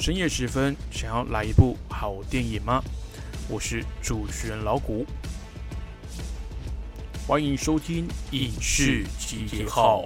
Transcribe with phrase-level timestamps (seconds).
[0.00, 2.82] 深夜时分，想要来一部好电影吗？
[3.50, 5.04] 我是主持人老谷，
[7.26, 10.04] 欢迎收听《影视集结号》。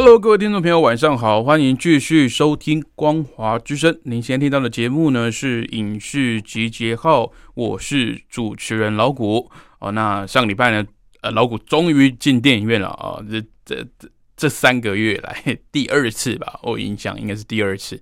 [0.00, 3.92] Hello，各位听众朋友，晚上好，欢迎继续收听《光华之声》。
[4.04, 9.50] 您现在听到的节目呢是《影视集结号》，我是主持人老谷。
[9.80, 10.86] 哦，那上礼拜呢，
[11.22, 13.18] 呃，老谷终于进电影院了啊！
[13.28, 18.00] 这这这这三个月来 第二次吧，我印象应该是第二次。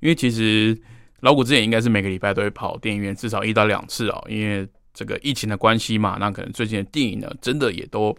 [0.00, 0.78] 因为其实
[1.20, 4.22] 老谷之前应该是每个礼拜都会跑电影院，至少一到两次哦。
[4.28, 8.14] 因为这个疫情的关系嘛，那可能最近的电影呢，真的也都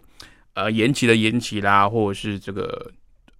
[0.54, 2.90] 呃延期的延期啦，或者是这个。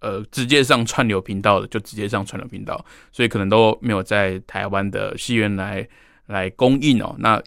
[0.01, 5.87] 呃，直接上串流频道的就直接上串流频道，所以可能都没有在台湾的戏院来
[6.27, 7.15] 来公映哦。
[7.19, 7.43] 那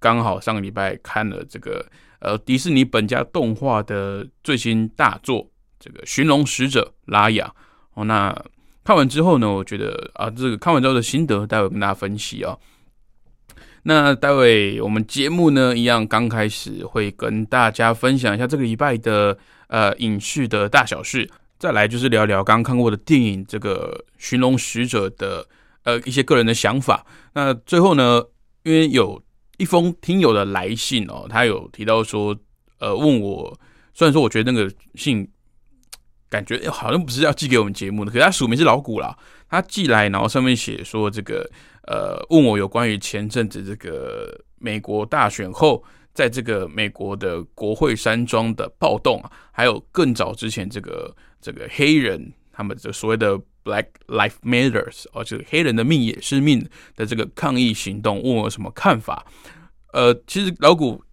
[0.00, 1.84] 刚好上个礼拜看了这个
[2.20, 7.46] 呃迪士尼本家动画的最新大作这个《寻龙使者拉雅》
[7.94, 8.04] 哦。
[8.04, 8.34] 那
[8.82, 12.56] 看完之后呢，我觉得啊，这个看完之后的心得，待会跟大家分析啊。
[13.82, 19.36] 那待会我们节目呢，一样刚开始会跟大家分享一下这个礼拜的
[19.68, 21.30] 呃影视的大小事。
[21.58, 25.46] 再来就是聊聊刚刚看过的电影《这个寻龙使者》的
[25.84, 27.06] 呃一些个人的想法。
[27.32, 28.22] 那最后呢，
[28.64, 29.22] 因为有
[29.56, 32.36] 一封听友的来信哦，他有提到说，
[32.78, 33.58] 呃，问我，
[33.94, 35.26] 虽然说我觉得那个信
[36.28, 39.16] 感觉好像不是要寄给我们节目的，可是他署名是老古啦，
[39.48, 41.48] 他寄来，然后上面写说这个
[41.86, 45.82] 呃，问我有关于前阵子这个美国大选后。
[46.14, 51.12] 在这个美国的国会山庄的暴动啊，还有更早之前这个
[51.44, 56.66] 这个黑人他们的所谓的 Black Life Matters，哦，就是黑人的命也是命
[56.96, 59.26] 的这个抗议行动，问我什么看法？
[59.92, 61.04] 呃，其实老古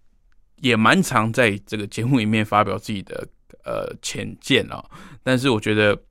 [0.62, 3.28] 也蛮常在这个节目里面发表自己的
[3.66, 4.82] 呃浅见啊，
[5.22, 6.02] 但是我觉得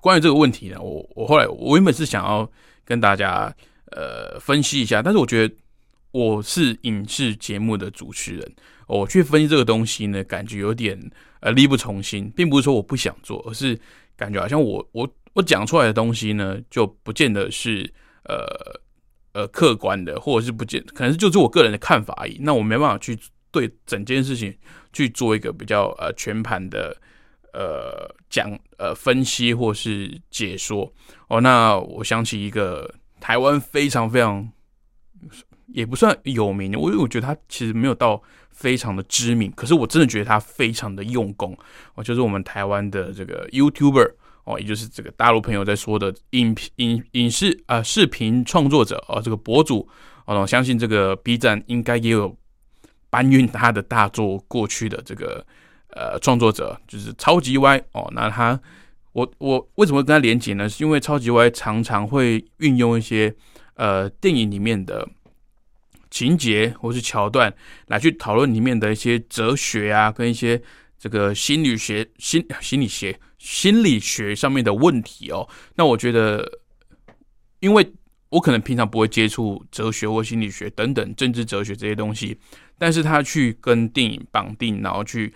[0.00, 2.48] 关于这个问题呢，我我后来我原本是想要
[2.84, 3.52] 跟大家
[3.90, 5.54] 呃分析一下，但是我觉得。
[6.10, 8.54] 我是影视节目的主持人，
[8.86, 10.98] 我去分析这个东西呢，感觉有点
[11.40, 13.78] 呃力不从心，并不是说我不想做，而是
[14.16, 17.92] 感觉好像我我我讲出来的东西呢，就不见得是
[18.24, 18.46] 呃
[19.32, 22.38] 呃客观的，或者是不见可能是就是我个人的看法而已。
[22.40, 23.18] 那我没办法去
[23.50, 24.54] 对整件事情
[24.92, 26.96] 去做一个比较呃全盘的
[27.52, 30.92] 呃讲呃分析或是解说
[31.28, 31.40] 哦。
[31.40, 34.50] 那我想起一个台湾非常非常。
[35.66, 38.22] 也不算有名，我因为我觉得他其实没有到
[38.58, 41.56] 非常的知名，可是我真的觉得他非常的用功
[41.94, 44.10] 哦，就是我们台湾的这个 YouTuber
[44.42, 49.88] 哦，也就是这个大陆朋友在说的影影影视啊视频创作者哦，这个博主
[50.26, 52.36] 哦，我相信这个 B 站应该也有
[53.10, 55.46] 搬运他的大作过去的这个
[55.90, 58.60] 呃创作者，就是超级 Y 哦，那他
[59.12, 60.68] 我我为什么跟他连接呢？
[60.68, 63.32] 是因为超级 Y 常常会运用一些
[63.74, 65.08] 呃电影里面的。
[66.18, 67.54] 情节或是桥段
[67.86, 70.60] 来去讨论里面的一些哲学啊，跟一些
[70.98, 75.48] 这个心理学、心心理学、心理学上面的问题哦。
[75.76, 76.60] 那我觉得，
[77.60, 77.88] 因为
[78.30, 82.36] 我可能平常不会接触哲学或心理学等等政治哲学这些东西，
[82.76, 85.32] 但是他去跟电影绑定，然后去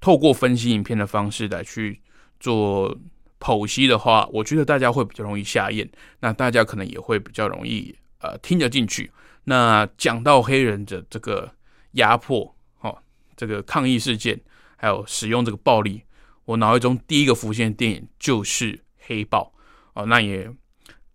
[0.00, 2.00] 透过分析影片的方式来去
[2.38, 2.96] 做
[3.40, 5.90] 剖析的话，我觉得大家会比较容易下咽，
[6.20, 9.10] 那大家可能也会比较容易呃听得进去。
[9.44, 11.52] 那讲到黑人的这个
[11.92, 12.96] 压迫，哦，
[13.36, 14.40] 这个抗议事件，
[14.76, 16.02] 还有使用这个暴力，
[16.44, 19.52] 我脑海中第一个浮现的电影就是《黑豹》
[20.00, 20.06] 哦。
[20.06, 20.48] 那也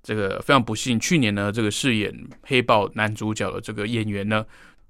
[0.04, 2.14] 这个非常不幸，去年呢，这个饰演
[2.44, 4.46] 黑豹男主角的这个演员呢，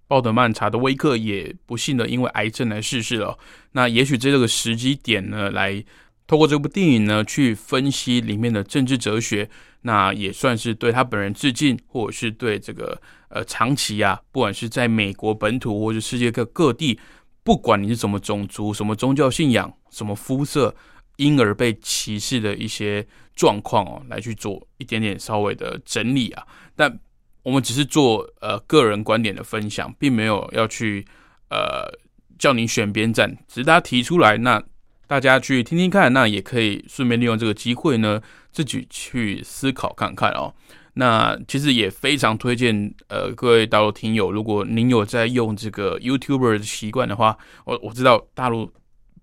[0.08, 3.38] 鲍德曼查德威克也不幸的因为癌症来逝世了。
[3.72, 5.84] 那也许在这个时机点呢，来
[6.28, 9.50] 透过这部电影呢，去分析里面的政治哲学，
[9.82, 13.02] 那也算是对他本人致敬，或者是对这个。
[13.30, 16.98] 呃，长期啊，不管是在美国本土或者世界各各地，
[17.44, 20.74] 不管你是什么种族、什么宗教信仰、什么肤色，
[21.18, 26.48] 因而被歧视的一些状况哦，来去做一点点稍微的整理啊。
[26.74, 26.98] 但
[27.44, 31.06] 我们只是做呃个人观点的分享，并没有要去
[31.50, 31.86] 呃
[32.40, 34.64] 叫你选边站，只是他提出来，那
[35.08, 38.22] 大家去听听看，那也可以顺便利用这个机会呢，
[38.52, 40.54] 自己去思考看看哦。
[40.94, 48.70] 那其实也非常推荐，呃，各位大陆听友，如果您有在用这个 YouTuber 的习惯的话，我我知道大陆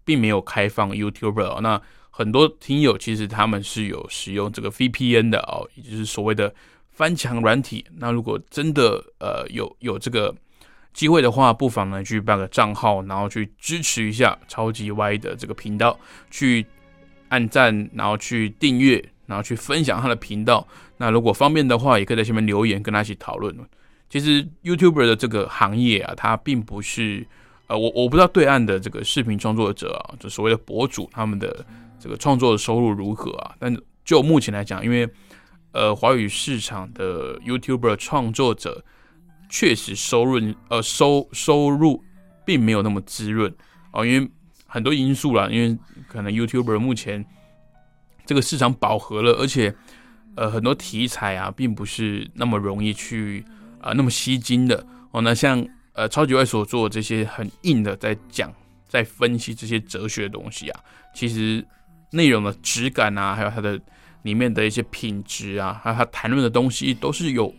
[0.04, 6.54] 并没有开放 YouTuber，那很多听友其实他们是有使用这个 VPN 的哦，也就是所谓的
[6.92, 7.84] 翻墙软体。
[7.96, 10.32] 那如果真的呃有有这个
[10.94, 15.98] 机会的话，不妨呢去办个账号，然后去支持一下超级歪的这个频道，
[16.30, 16.64] 去
[17.28, 19.04] 按赞，然后去订阅。
[19.26, 20.68] 然后去分享他的频道。
[20.98, 23.56] 那如果方便的话，也可以在下面留言，跟他一起讨论。
[24.10, 27.26] 其实 YouTuber 的这个行业啊，它并不是
[27.66, 31.64] 呃，我我不知道对岸的这个视频创作者啊，就所谓的博主，他们的
[31.98, 33.54] 这个创作的收入如何啊？
[33.58, 33.74] 但
[34.04, 35.08] 就目前来讲，因为
[35.72, 38.84] 呃，华语市场的 YouTuber 创作者
[39.56, 42.02] 确实收入呃收收入
[42.44, 43.54] 并没有那么滋润
[43.92, 44.28] 哦，因为
[44.66, 45.78] 很多因素啦，因为
[46.08, 47.24] 可能 YouTuber 目前。
[48.26, 49.72] 这个市场饱和了，而且，
[50.34, 53.44] 呃，很多题材啊，并不是那么容易去
[53.80, 55.20] 啊，那么吸睛的哦。
[55.20, 58.50] 那像呃，超级外所做这些很硬的，在讲、
[58.88, 60.80] 在分析这些哲学的东西啊，
[61.14, 61.64] 其实
[62.12, 63.78] 内容的质感啊，还有它的
[64.22, 67.54] 里面的一些品质啊，还有他谈论的东西，都是有。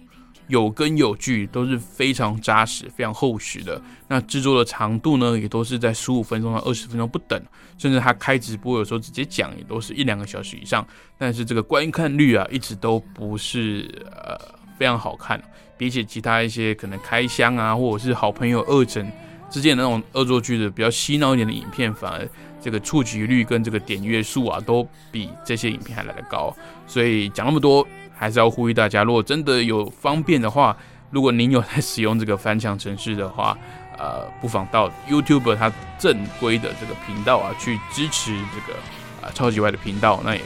[0.47, 3.81] 有根有据，都是非常扎实、非常厚实的。
[4.07, 7.41] 那制作的长度呢，也都是在十五分钟到二十分钟不等，
[7.77, 10.85] 甚至他开直播有时候直接讲，也都是一两个小时以上。
[11.17, 14.37] 但是这个观看率啊，一直都不是呃
[14.77, 15.41] 非常好看，
[15.77, 19.11] 比起其他一些可能开箱啊，或者是好朋友恶整
[19.49, 22.29] 之间的那种恶作剧的比较洗脑一点的影片，反而
[22.61, 26.55] 这个触及率跟这个点阅数啊，都比这些影片还来得高。
[26.85, 27.87] 所以讲那么多。
[28.17, 30.75] 还是要呼吁大家，如果真的有方便的话，
[31.11, 33.57] 如果您有在使用这个翻墙程式的话，
[33.97, 38.77] 呃，不妨到 YouTube 它正规的这个频道啊，去支持这个
[39.21, 40.21] 啊超级外的频道。
[40.25, 40.41] 那也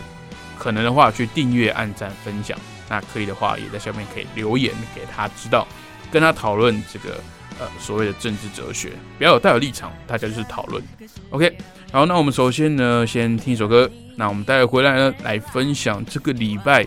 [0.58, 2.58] 可能的话，去订阅、按赞、分享。
[2.90, 5.68] 那可以的话，也在下面可以留言给他知道，
[6.12, 7.20] 跟他讨论这个
[7.60, 10.84] 呃所谓的政治哲学，不要有带有立场，大家就是讨论。
[11.32, 11.56] OK，
[11.92, 13.90] 好，那我们首先呢，先听一首歌。
[14.16, 16.86] 那我们待会回来呢，来分享这个礼拜。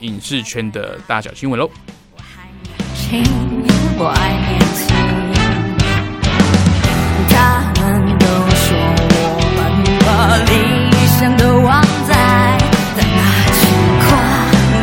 [0.00, 1.70] 影视圈的大小新闻喽。
[7.30, 9.16] 他们都说我
[9.56, 9.58] 们
[10.00, 10.06] 把
[10.44, 10.52] 理
[11.06, 12.10] 想都忘在
[12.96, 13.20] 在那
[13.52, 13.58] 轻
[14.00, 14.06] 狂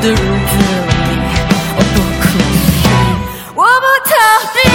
[0.02, 0.54] 的日子
[0.98, 1.12] 里，
[1.76, 2.24] 我多可
[2.66, 2.88] 惜，
[3.54, 4.12] 我不逃
[4.54, 4.75] 避。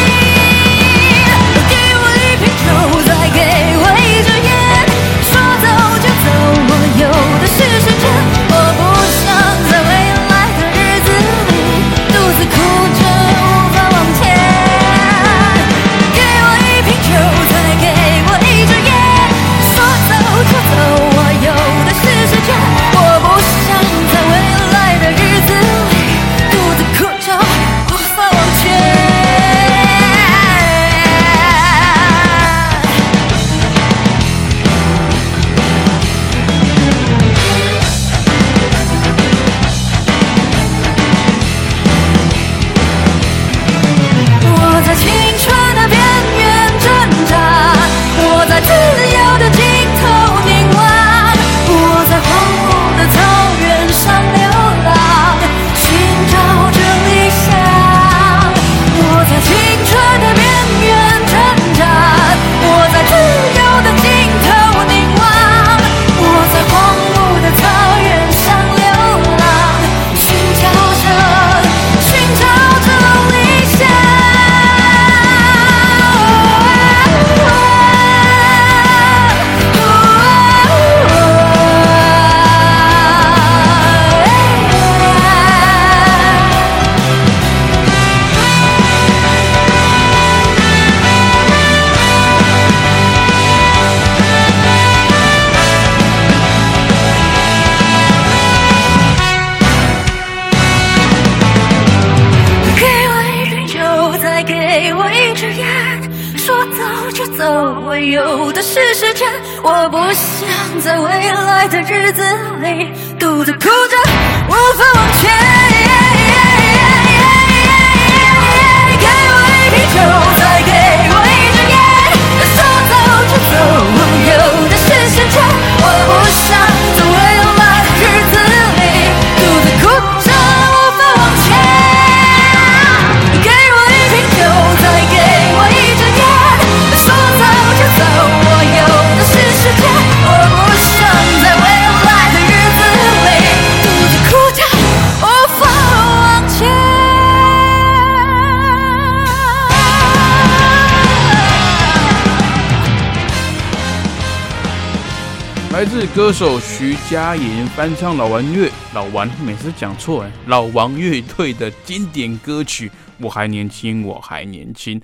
[156.12, 162.88] 歌手徐佳莹翻唱老王乐老王每次讲错哎，老王乐队的经典歌曲
[163.20, 165.00] 《我还年轻，我还年轻》。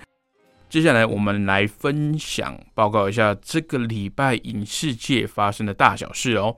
[0.68, 6.56] 接下来我们来分享报告一下这个礼拜影视界发生的大小事哦。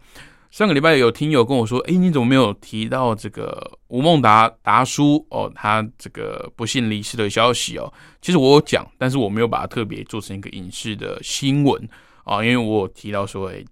[0.51, 5.53] 上个礼拜有听友跟我说：“哎，你怎么没有提到这个吴孟达达叔哦？
[5.55, 7.93] 他这个不幸离世的消息哦？
[8.23, 11.87] 其实我有讲，但是我没有把它特别做成一个影视的新闻
[12.25, 13.63] 啊，因为我有提到说，哎，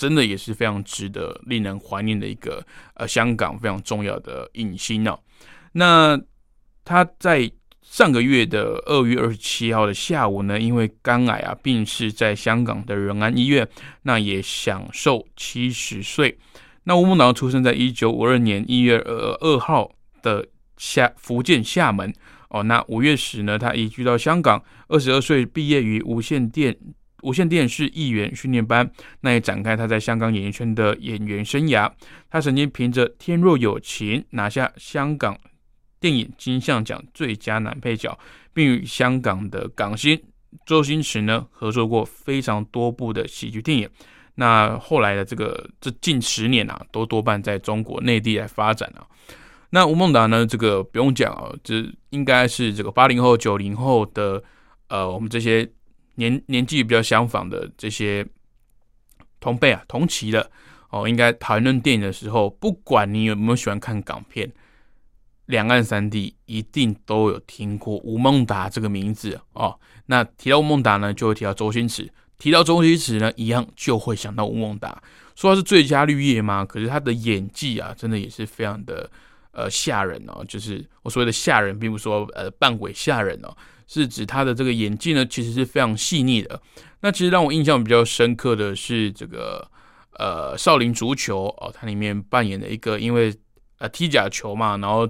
[0.00, 2.64] 真的也是非常值得、令人怀念的一个
[2.94, 5.20] 呃香港非常重要的影星哦。
[5.72, 6.18] 那
[6.84, 7.50] 他在。
[7.82, 13.66] 上个月的二月二十七号的下午呢，因为肝癌啊病逝在香港的仁安医院，
[14.02, 16.38] 那也享寿七十岁。
[16.84, 19.90] 那吴孟达出生在一九五二年一月二二号
[20.22, 22.14] 的厦福建厦门
[22.50, 22.62] 哦。
[22.62, 26.76] 那五月时呢，他移居到香港，二十二岁毕业于无线电
[27.22, 31.90] 无线电视艺员训练班，那也展开他在香港演艺圈的演员生涯。
[32.28, 35.38] 他曾经凭着《天若有情》拿下香港。
[36.00, 38.18] 电影金像奖最佳男配角，
[38.54, 40.18] 并与香港的港星
[40.64, 43.86] 周星驰呢合作过非常多部的喜剧电影。
[44.36, 49.04] 那后来的这个这近十年啊，都多半在中国内地来发展啊。
[49.68, 54.42] 那吴孟达呢，这个不用讲啊，这应该是这个八零后、九零后的
[54.88, 55.70] 呃，我们这些
[56.20, 58.24] 年年纪比较相仿的这些
[59.40, 60.48] 同辈啊、同期的
[60.90, 64.52] 哦，应该谈论电影的时候，不管你有没有喜欢看港片。
[65.46, 69.76] 两岸三地一定都有听过吴孟达这个名字哦。
[70.06, 72.04] 那提到吴孟达呢，就会提到周星驰；
[72.38, 75.02] 提到周星驰呢，一样就会想到吴孟达。
[75.34, 76.64] 说他是最佳绿叶吗？
[76.64, 79.10] 可是他的演技啊，真的也是非常的
[79.50, 80.44] 呃吓人哦。
[80.46, 83.56] 就是我所谓的吓人，并不是说呃扮鬼吓人哦，
[83.90, 86.62] 是指他的这个演技呢，其实是非常细腻的。
[87.00, 89.70] 那其实让我印象比较深刻的是这个
[90.18, 93.34] 呃少林足球哦，它里面扮演的一个因为
[93.78, 95.06] 呃踢假球嘛，然后。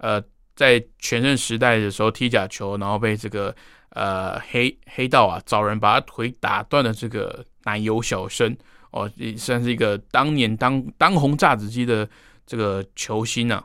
[0.00, 0.22] 呃，
[0.54, 3.52] 在全盛时代的时候踢假球，然后被这个
[3.88, 8.56] 呃黑黑道啊找人把他腿打断的这个奶油小生
[8.92, 12.08] 哦，也算是一个当年当当红炸子鸡的
[12.46, 13.64] 这个球星啊。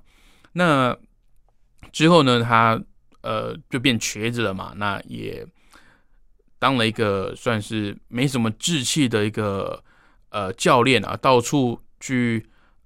[0.54, 0.98] 那
[1.92, 2.82] 之后呢，他
[3.24, 5.44] 呃就变瘸子了嘛，那也
[6.60, 9.84] 当了一个算是没什么志气的一个
[10.30, 12.46] 呃教练啊，到处去。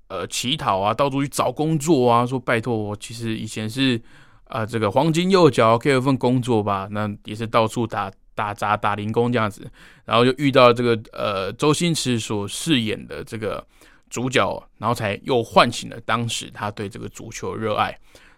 [0.10, 4.01] 呃，乞讨啊，到处去找工作啊，说拜托我，其实以前是
[4.46, 6.88] 啊，这个黄金右脚，给我份工作吧。
[6.91, 9.70] 那也是到处打打杂、打零工这样子，
[10.06, 13.62] 然后就遇到这个呃，周星驰所饰演的这个
[14.10, 17.94] 主角，然后才又唤醒了当时他对这个足球热爱。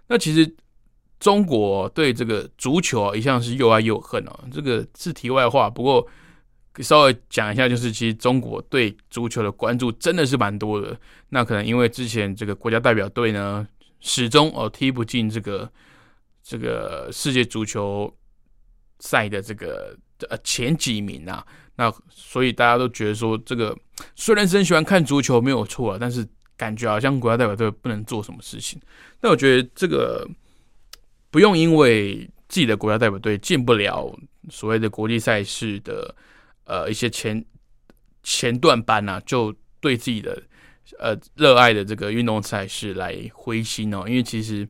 [0.07, 0.51] 那其实
[1.19, 5.69] 中国对这个足球一向是又爱又恨哦，这个是题外话。
[5.69, 6.07] 不过。
[6.81, 10.97] 稍微讲一下，就是其实中国对足球的关注真的是蛮多的。
[11.27, 13.67] 那可能因为之前这个国家代表队呢，
[13.99, 15.69] 始终哦踢不进这个
[16.41, 18.15] 这个世界足球
[18.99, 19.97] 赛的这个
[20.29, 21.45] 呃前几名啊，
[21.75, 23.77] 那所以大家都觉得说，这个
[24.15, 28.79] 虽然是很喜欢看足球没有错，但是感觉好像国家代表队不能做什么事情。
[29.19, 30.25] 那我觉得这个
[31.31, 34.13] 不用因为自己的国家代表队进不了
[34.50, 36.15] 所谓的国际赛事的。
[36.65, 37.43] 呃，一些前
[38.21, 40.39] 前段班呐，就对自己的
[41.00, 44.69] 呃热爱的这个运动赛事来灰心哦，因为其实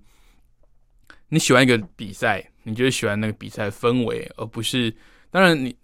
[1.27, 4.95] 你喜欢一个比赛，你就是喜欢那个比赛氛围，而不是
[5.29, 5.75] 当然你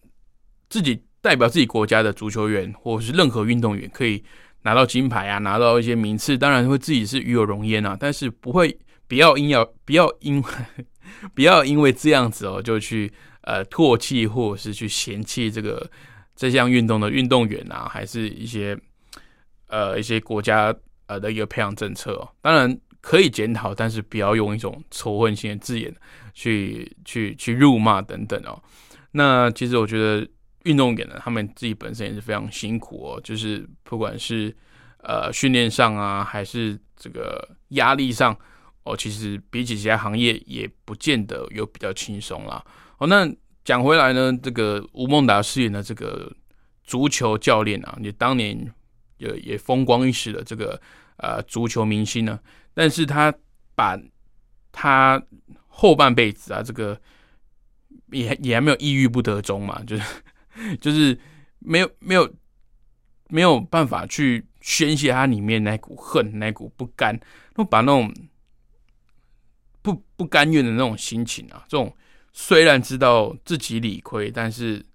[0.69, 4.23] 自己代表自己国家的足球员或者是任何运动员可以
[4.61, 8.73] 拿到金牌啊，拿到一些名次，当然会自己是与有荣焉啊，但是不会
[9.07, 10.49] 不要因要不要因为
[11.33, 13.11] 不要因为这样子哦就去。
[13.47, 15.87] 呃，唾弃或者是去嫌弃这个
[16.35, 18.75] 这项运动的运动员啊，还是一些
[19.67, 22.27] 呃一些国家呃的一个培养政策哦。
[22.41, 25.95] 当然可以检讨，但是不要用一种仇恨性的字眼
[26.33, 28.59] 去去去辱骂等等哦。
[29.11, 30.27] 那其实我觉得
[30.63, 34.51] 运动员呢，他们自己本身也是非常辛苦哦，就是不管是
[35.03, 38.35] 呃训练上啊，还是这个压力上
[38.85, 42.63] 哦，其实比起其他行业也不见得有比较轻松啦。
[42.99, 43.29] 哦，那
[43.63, 46.31] 讲回来呢，这个吴孟达饰演的这个
[46.83, 48.73] 足球教练啊，也当年
[49.17, 50.79] 也也风光一时的这个
[51.17, 52.39] 呃足球明星呢，
[52.73, 53.33] 但是他
[53.73, 53.99] 把
[54.71, 55.21] 他
[55.67, 56.99] 后半辈子啊，这个
[58.11, 60.03] 也也还没有抑郁不得终嘛，就是
[60.79, 61.19] 就是
[61.57, 62.31] 没有没有
[63.29, 67.19] 没有办法去宣泄他里面那股恨、那股不甘，
[67.55, 68.13] 那把那种
[69.85, 71.95] 不不甘愿的那种心情啊，这种。
[72.37, 74.85] 虽然知道自己理亏，但是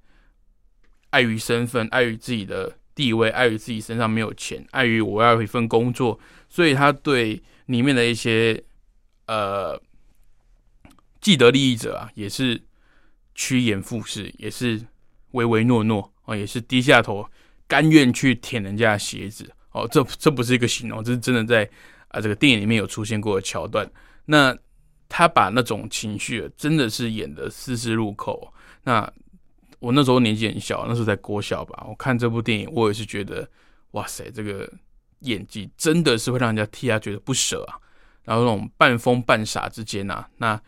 [1.09, 6.21] 碍于身份、碍于自己的地位，碍于自己身上没有钱，碍于我要一份工作，
[6.51, 8.63] 所以他对里面的一些
[9.27, 9.81] 呃
[11.23, 12.61] 既得利益者啊，也是
[13.35, 14.79] 趋炎附势，也是
[15.31, 17.27] 唯唯诺诺啊，也是低下头，
[17.67, 19.89] 甘愿去舔人家的鞋子哦。
[19.91, 21.67] 这这不是一个形容，这是真的在
[22.09, 23.91] 啊这个电影里面有出现过的桥段。
[24.27, 24.55] 那
[25.11, 28.55] 他把那种情绪真的是演的丝丝入扣。
[28.85, 29.13] 那
[29.81, 31.85] 我那时候年纪很小，那时候在国小吧。
[31.89, 33.47] 我看这部电影，我也是觉得，
[33.91, 34.73] 哇塞，这个
[35.23, 37.75] 演技真的是会让人家替他觉得不舍啊。
[38.23, 40.59] 然后那种半疯半傻之间啊，那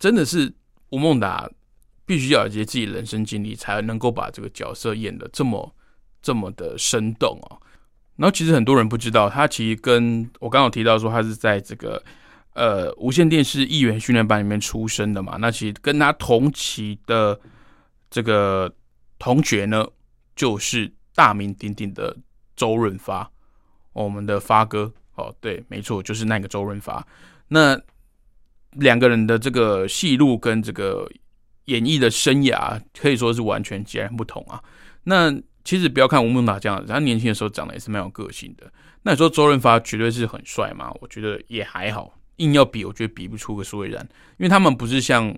[0.00, 0.52] 真的是
[0.90, 1.48] 吴孟达
[2.04, 5.72] 必须要有一些自己人生经历，才能够把这个角色演的这么
[6.20, 7.62] 这么的生动哦。
[8.16, 12.02] 然后其实很多人不知道，他其实跟我刚刚提到说，他是在这个。
[12.56, 17.38] 呃，无线电视议员训练班里面出身的嘛，那其实跟他同期的
[18.08, 18.74] 这个
[19.18, 19.86] 同学呢，
[20.34, 22.16] 就是大名鼎鼎的
[22.56, 23.30] 周润发，
[23.92, 27.06] 我们的发哥哦，对，没错，就是那个周润发。
[27.48, 27.78] 那
[28.70, 31.06] 两个人的这个戏路跟这个
[31.66, 34.64] 演艺的生涯可以说是完全截然不同啊。
[35.04, 35.30] 那
[35.62, 38.72] 其实不要看吴孟达这样子，他年轻的时候长得也是蛮有个性的。
[39.02, 40.90] 那你说周润发绝对是很帅吗？
[41.02, 42.15] 我觉得也还好。
[42.36, 44.02] 硬要比，我觉得比不出个所以然，
[44.38, 45.34] 因为他们不是像，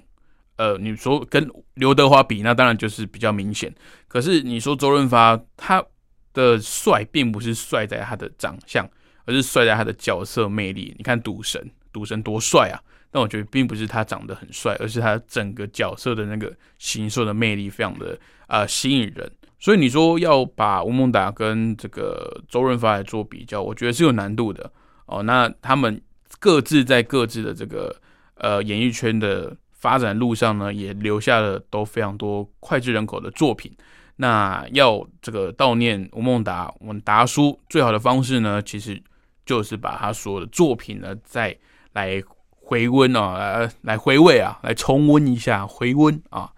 [0.56, 3.72] 呃，你说跟刘德华比，那当然就是比较明显。
[4.08, 5.84] 可是你说周润发，他
[6.32, 8.88] 的帅并不是帅在他的长相，
[9.24, 10.92] 而是帅在他的角色魅力。
[10.98, 12.82] 你看赌神，赌神多帅啊！
[13.10, 19.30] 但我觉得并不是他长得很帅，而是他整个角色的那个形塑的魅力非常的啊吸引人。
[19.60, 24.72] 所以你说要把吴孟达跟这个周润发来做比较，我觉得是有难度的
[25.06, 25.22] 哦。
[25.22, 26.02] 那他们。
[26.38, 27.94] 各自在各自的这个
[28.34, 33.72] 呃演艺圈的发展路上呢，也留下了都非常多脍炙人口的作品。
[34.16, 39.00] 那要这个悼念吴孟达，我们达叔最好的方式呢，其实
[39.46, 41.56] 就是把他所有的作品呢，再
[41.92, 46.50] 来回温啊， 来来回味啊，来重温一下，回温啊，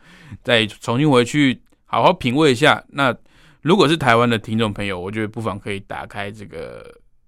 [0.42, 2.82] 再重新回去好好品味一下。
[2.88, 3.14] 那
[3.60, 6.82] 如果是台湾的听众朋友，我觉得不妨可以打开这个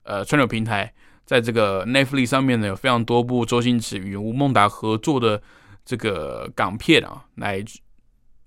[0.04, 0.90] 呃串流平台。
[1.24, 5.40] 在这个 Netflix 上面呢，有非常多部周星驰与吴孟达合作的
[5.84, 7.64] 这个港片啊，来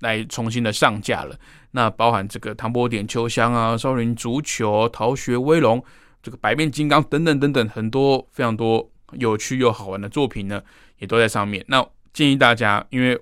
[0.01, 1.35] 来重新的上架了。
[1.71, 5.79] 那包含这个《唐伯点秋香》啊，《少林足球》《逃学威龙》
[6.21, 10.61] 这个《百变金刚》等等等等，很多非常多有趣又好玩的作品呢，
[10.99, 11.63] 也都在上面。
[11.69, 13.19] 那建议大家，因为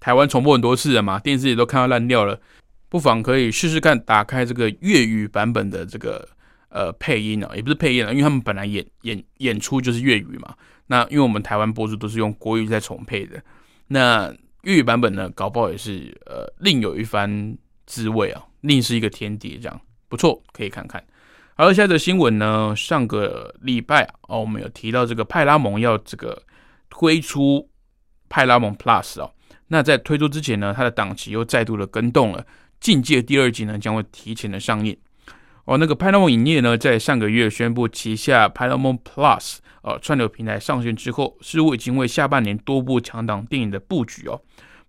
[0.00, 2.40] 台湾重播很多次了嘛，电视也都看到烂掉了，
[2.88, 6.28] 不妨可以试试看，打开这个粤语版本的这个。
[6.72, 10.56] 呃，配音啊，也不是配音啊，因为他们本来演演演出就是粤语嘛。
[10.86, 13.42] 那因为我们台湾播出都是用国语在重配的，
[13.88, 17.56] 那粤语版本呢，搞不好也是呃另有一番
[17.86, 21.02] 滋味啊，另是一个天地，这样不错，可以看看。
[21.54, 26.42] 好，现在的新闻呢，上个礼拜哦，我们有提到这个派拉蒙要这个
[26.88, 27.68] 推出
[28.28, 29.30] 派拉蒙 Plus 哦，
[29.68, 32.42] 那在推出之前呢，它的档期又再度的跟动了，
[32.80, 34.96] 《境界》第二集呢将会提前的上映。
[35.72, 44.38] 哦，那个派拉蒙影业呢，在上个月宣布旗下派拉蒙 Plus 呃串流平台上线之后，似乎已经为下半年多部强档电影的布局哦。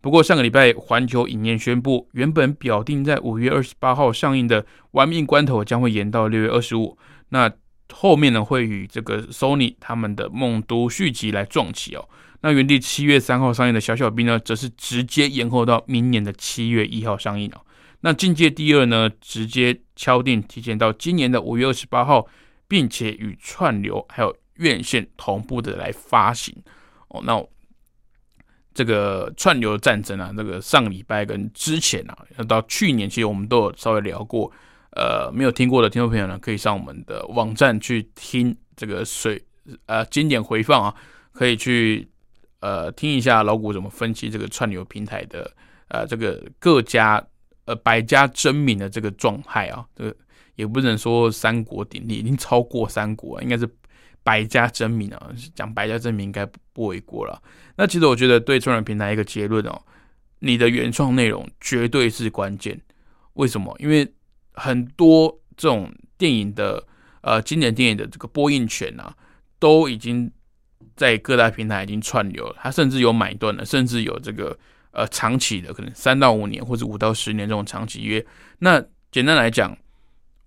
[0.02, 6.98] 不过上个礼拜，环球影业宣布，原本表定在五月二十八号上映的《玩命关头》将会延到六月二十五。
[7.30, 7.50] 那
[7.94, 12.10] 后面呢，会与这个 Sony 他们的《梦都》续集来撞起哦。
[12.42, 17.62] 那原地七月三号上映的《小小兵》呢，则是直接延后到明年的七月一号上映哦。
[18.06, 22.28] 那《境界》第二呢，直接敲定提前到今年的五月二十八号，
[22.68, 26.54] 并且与串流还有院线同步的来发行
[27.08, 27.22] 哦。
[27.24, 27.42] 那
[28.74, 34.52] 这个串流战争啊，这个上礼拜跟之前啊，到去年其实我们都有稍微聊过。
[34.98, 39.42] 呃，没有听过的听众朋友呢，可以上我们的网站去听这个水
[39.86, 40.94] 呃经典回放啊，
[41.32, 42.06] 可以去
[42.60, 45.50] 呃听一下老谷怎么分析这个串流平台的
[45.88, 47.26] 呃这个各家。
[47.66, 50.14] 呃，百家争鸣的这个状态啊，这个
[50.56, 53.66] 也不能说三国鼎立，已经超过三国，应该是
[54.22, 55.30] 百家争鸣啊。
[55.56, 57.42] 讲百家争鸣应该不为过了。
[57.78, 59.82] 那其实我觉得对中人平台一个结论哦，
[60.40, 62.78] 你的原创内容绝对是关键。
[63.36, 63.74] 为什么？
[63.80, 64.06] 因为
[64.52, 66.86] 很多这种电影的
[67.22, 69.16] 呃经典电影的这个播映权啊，
[69.58, 70.30] 都已经
[70.98, 74.60] 在各大平台已经串流了，它甚至有买断了，甚至有这个。
[74.94, 78.24] 呃，长期的可能三到五年或者五到十年这种长期约。
[78.60, 79.76] 那简单来讲，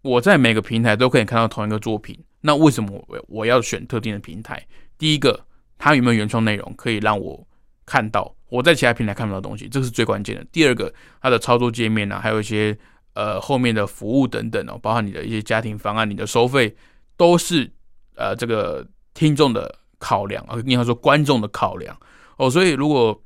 [0.02, 2.16] 我在每个平台都可以看到同一个作品。
[2.40, 4.64] 那为什么我我要选特定的平台？
[4.96, 5.44] 第一个，
[5.76, 7.44] 它有没有原创内容可以让我
[7.84, 10.44] 看到我在其他平台看不到东西，这是最关键的。
[10.52, 12.76] 第二个，它的操作界面呢，还有一些
[13.14, 16.72] 呃后面的服务等等哦，包含你的一些家庭方案，你的收费
[17.16, 17.68] 都是
[18.14, 21.98] 呃这个听众的考量啊，应该说观众的考量
[22.36, 22.48] 哦。
[22.48, 23.20] 所以如果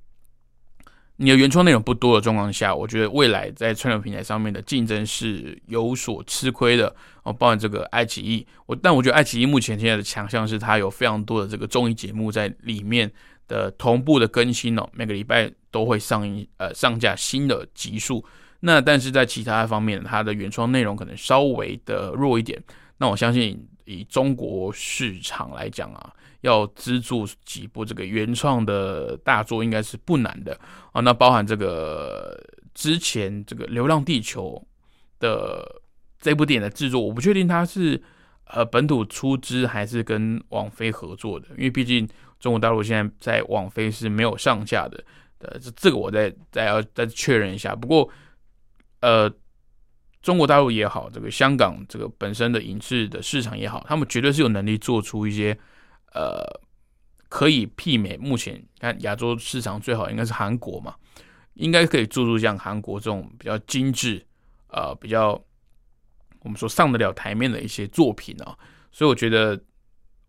[1.22, 7.30] 你的原创内容不多的状况下，我觉得未来在串流平台上面的竞争是有所吃亏的哦。
[7.30, 13.12] 包含这个爱奇艺，我但我觉得爱奇艺目前现在的强项是它有非常多的这个综艺节目在里面
[13.46, 18.24] 的同步的更新哦，每个礼拜都会上映呃上架新的集数。
[18.60, 22.58] 那但是在其他方面，它的原创内容可能稍微的弱一点。
[22.96, 26.10] 那我相信以中国市场来讲啊。
[26.42, 30.58] 要资助几部这个原创的大作，应该是不难的
[30.92, 31.00] 啊。
[31.02, 32.38] 那包含这个
[32.74, 34.54] 之前这个《流浪地球》
[35.20, 35.82] 的
[36.18, 38.02] 这部电影的制作，我不确定它是
[38.44, 45.02] 呃本土出资还是跟网飞合作的，因为毕竟中国大陆现在在网飞是没有上架的。
[45.40, 47.74] 呃，这这个我再再要再确认一下。
[47.74, 48.08] 不过，
[49.00, 49.30] 呃，
[50.22, 55.58] 中国大陆也好，这个香港这个本身的影视的市场也好，他们绝对是有能力做出一些。
[56.12, 56.44] 呃，
[57.28, 60.94] 可以媲美目前看亚洲市场最好应该是韩国嘛，
[61.54, 64.26] 应该可以做出像韩国这种比较精致，
[64.68, 65.40] 呃，比较
[66.40, 68.58] 我们说上得了台面的一些作品啊。
[68.90, 69.60] 所以我觉得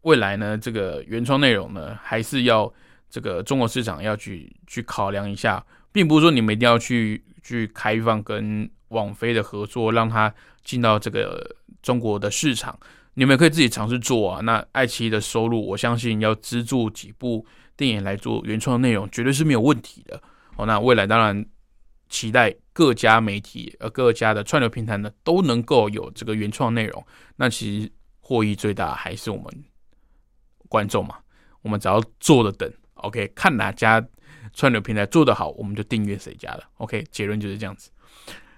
[0.01, 2.71] 未来呢，这个原创内容呢，还是要
[3.09, 10.31] 这个中国市场要去去考量一下，并不是说你们一定要去去开放跟网飞的合作，让它
[10.63, 12.79] 进到这个中国的市场。
[13.13, 14.41] 你们可以自己尝试做啊。
[14.41, 17.45] 那爱奇艺的收入，我相信要资助几部
[17.75, 20.21] 电影来做原创内容，绝对是没有问题的。
[20.55, 21.45] 哦，那未来当然
[22.09, 27.05] 期待各家媒体呃各家的串流平台呢都能够有这个原创内容。
[27.35, 29.63] 那其实获益最大还是我们
[30.69, 31.17] 观众嘛。
[31.61, 34.03] 我们只要坐着等，OK，看哪家
[34.53, 36.63] 串流平台做得好，我们就订阅谁家的。
[36.77, 37.91] OK，结论就是这样子。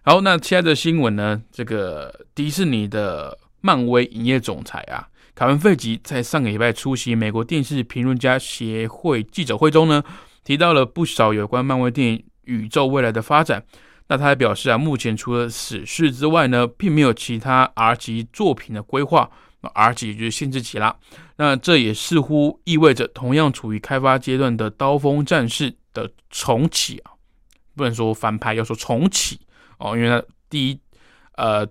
[0.03, 1.41] 好，那其他的新闻呢？
[1.51, 3.37] 这个迪士尼的。
[3.65, 10.03] 漫威营业总裁啊，凯文·费吉在上个礼拜出席美国电视评论家协会记者会中呢，
[10.43, 13.65] 提到了不少有关漫威电影宇宙未来的发展。
[14.09, 19.31] 那他还表示啊，目前除了死侍之外呢，并没有其他 R 级作品的规划。
[19.61, 20.97] 那 R 级就是限制级啦。
[21.37, 27.15] 那这也似乎意味着同样处于开发阶段的《刀锋战士》的重启啊，
[27.77, 29.39] 不能说翻拍，要说重启
[29.77, 30.77] 哦，因为它第一
[31.37, 31.65] 呃。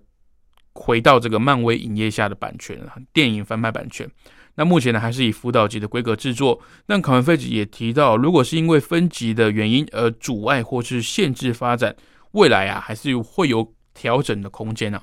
[0.75, 2.81] 回到这个漫威影业下的版权
[3.13, 4.11] 电影翻拍版权，
[4.55, 6.61] 那目前呢还是以辅导级的规格制作。
[6.87, 11.95] 但考文费吉也提到，如果是因为分级的原因而阻碍或是限制发展，
[12.33, 15.03] 未来啊还是会有调整的空间啊。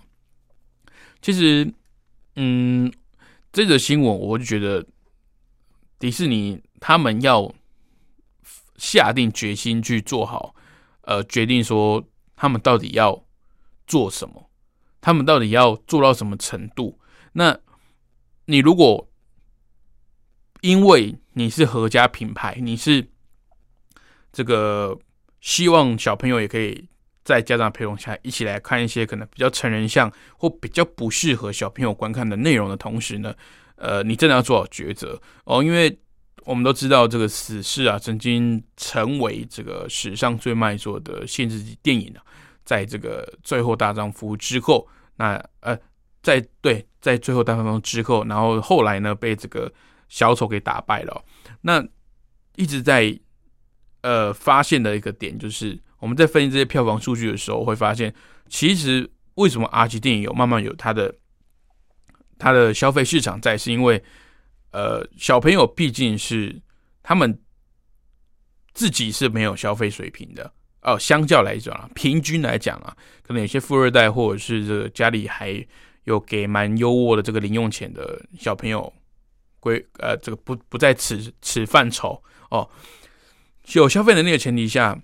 [1.21, 1.71] 其实，
[2.35, 2.91] 嗯，
[3.51, 4.85] 这个新闻我就觉得
[5.99, 7.53] 迪士尼他们要
[8.77, 10.55] 下定决心去做好，
[11.01, 12.03] 呃，决定说
[12.35, 13.23] 他们到底要
[13.85, 14.48] 做什么。
[15.01, 16.99] 他们到底要做到什么程度？
[17.33, 17.57] 那
[18.45, 19.09] 你如果
[20.61, 23.07] 因为你是合家品牌，你是
[24.31, 24.97] 这个
[25.39, 26.89] 希望小朋友也可以
[27.23, 33.33] 在家长陪同下一起来看一些可能比较成人向或比较不适合小朋友观看的内容的同时呢，
[33.75, 35.97] 呃，你真的要做好抉择哦，因为
[36.43, 42.23] 我们都知道这个死侍啊，曾经成为这个史上最卖座的限制级电影啊。
[42.63, 45.77] 在这个最后大丈夫之后，那呃，
[46.21, 49.71] 在对，在最后大丈夫之后，然后后来呢，被这个
[50.07, 51.23] 小丑给打败了。
[51.61, 51.83] 那
[52.55, 53.19] 一直在
[54.01, 58.13] 呃发现的一个点，就是我们在分析这些票房数据的时候，会发现，
[58.47, 61.15] 其实为什么 R 级电影有慢慢有它的
[62.37, 64.03] 它的消费市场在，是因为
[64.71, 66.61] 呃小朋友毕竟是
[67.01, 67.41] 他们
[68.73, 70.53] 自己是没有消费水平的。
[70.81, 75.65] 哦，相较来讲啊，平均来讲啊，可能有些富二代或者是这个家里还
[76.05, 78.91] 有给蛮优渥的这个零用钱的小朋友，
[79.59, 82.67] 归呃这个不不在此此范畴哦。
[83.73, 84.97] 有消费能力的前提下，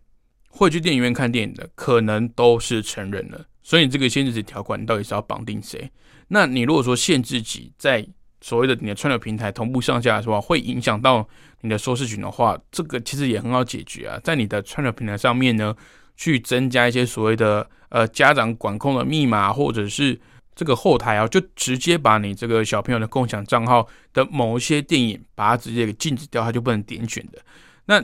[0.50, 3.46] 会去电影院看电影的可能都是成人了。
[3.62, 5.92] 所以这个限制级条款你到底是要绑定谁？
[6.28, 8.08] 那你如果说限制级在
[8.42, 11.28] 所谓的你的串流平台同步上架的话，会影响到
[11.66, 15.76] 你的收视群的话，这个其实也很好解决啊，在你的串流平台上面呢，
[16.16, 20.18] 去增加一些所谓的呃家长管控的密码，或者是
[20.56, 27.40] 这个后台啊，就直接把你这个小朋友的共享账号的某一些电影，把它直接给禁止掉，它就不能点选的。
[27.86, 28.02] 那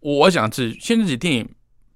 [0.00, 1.48] 我想是限制级电影，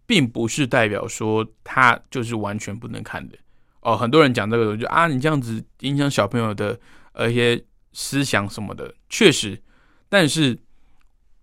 [0.06, 3.38] 并不是代表说它就是完全不能看的
[3.80, 3.96] 哦。
[3.96, 6.78] 很多人讲这个，就啊，你这样子影响小朋友的
[7.12, 7.64] 呃一些。
[7.98, 9.58] 思想什么的确实，
[10.06, 10.54] 但是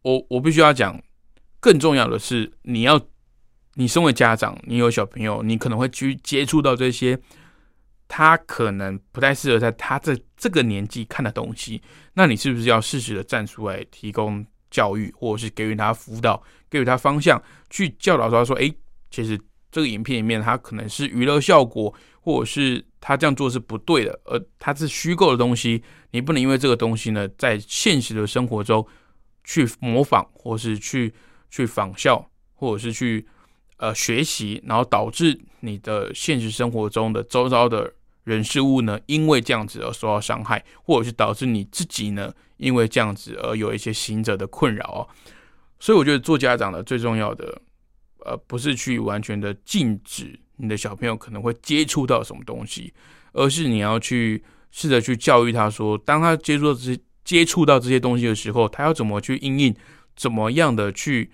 [0.04, 1.02] 我我必须要讲，
[1.60, 3.02] 更重要的是你要
[3.74, 7.18] 你身为家长，你有小朋友，你可能会去接触到这些，
[8.08, 11.82] 他可能不太适合在他这这个年纪看的东西，
[12.14, 18.72] 那你是不是要适时的站出来提供教育，或者是给予他辅导，给予他方向，去教导他说，诶，
[19.10, 19.40] 其实
[19.72, 28.86] 这个影片里面他可能是娱乐效果，或者是他这样做是不对的，而它是虚构的东西，你不能因为这个东西呢，在现实的生活中
[29.44, 31.14] 去模仿，或是去
[31.50, 33.26] 去仿效，或者是去
[33.78, 45.08] 呃学习，然后导致你的现实生活中的周遭的人事物呢，因为这样子而受到伤害，或者是导致你自己呢，因为这样子而有一些行者的困扰哦。
[45.80, 47.62] 所以我觉得做家长的最重要的，
[48.26, 52.94] 呃，不是去完全的禁止你的小朋友可能会接触到什么东西，
[53.34, 59.76] 而是你要去试着去教育他说，当他接触到这些接触到这些东西的时候，他要怎么去应应，
[60.16, 61.32] 怎么样的去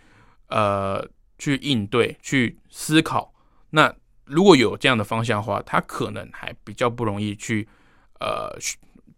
[0.48, 3.34] 呃去应对、去思考。
[3.72, 3.94] 那
[4.26, 7.68] 如果有这样的方向的话，他可能还比较不容易去
[8.20, 8.56] 呃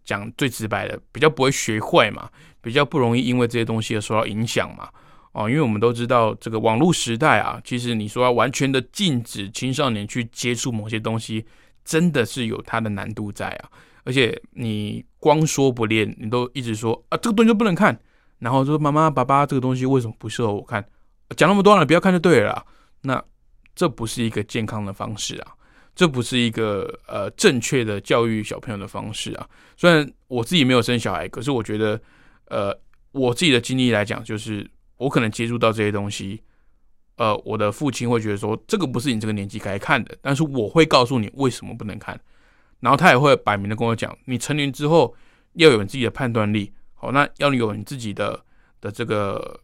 [0.04, 2.30] 讲最直白的，比较不会学坏嘛，
[2.60, 4.88] 比较不容易因为这些东西而受到影响嘛。
[5.32, 11.46] 哦，因为我们都知道这个网络时代啊，其实你说要完全的禁止青少年去接触某些东西，
[11.84, 13.70] 真的是有它的难度在啊。
[14.04, 17.96] 而且你光说不练，你都一直说啊这个东西就不能看，
[18.40, 20.84] 然后说妈妈爸爸这个东西为什么不适合我看？
[21.36, 22.66] 讲那么多了，不要看就对了。
[23.02, 23.22] 那
[23.72, 25.54] 这不是一个健康的方式啊，
[25.94, 29.48] 这不是一个呃正确的教育小朋友的方式啊。
[29.76, 32.00] 虽然我自己没有生小孩，可是我觉得
[32.48, 32.76] 呃
[33.12, 36.42] 我自己的经历来讲，就是我可能接触到这些东西，
[37.16, 42.20] 呃，我的父亲会觉得说这个不是你这个年纪该看的，但是我会告诉你为什么不能看。
[42.82, 45.14] 然后他也会摆明的跟我讲，你成年之后
[45.52, 48.44] 要有你自己的判断力，好，那要有你自己的
[48.80, 49.60] 的这个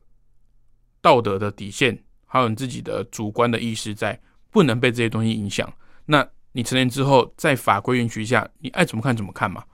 [1.00, 4.16] 道德的底线，还有你自己的主观的意识在，
[4.52, 5.68] 不能被这些东西影响。
[6.06, 9.64] 那你成年之后，在法规允许下，你爱怎么看怎么看嘛。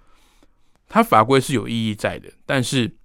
[0.88, 2.96] 它法规是有意义在的，但是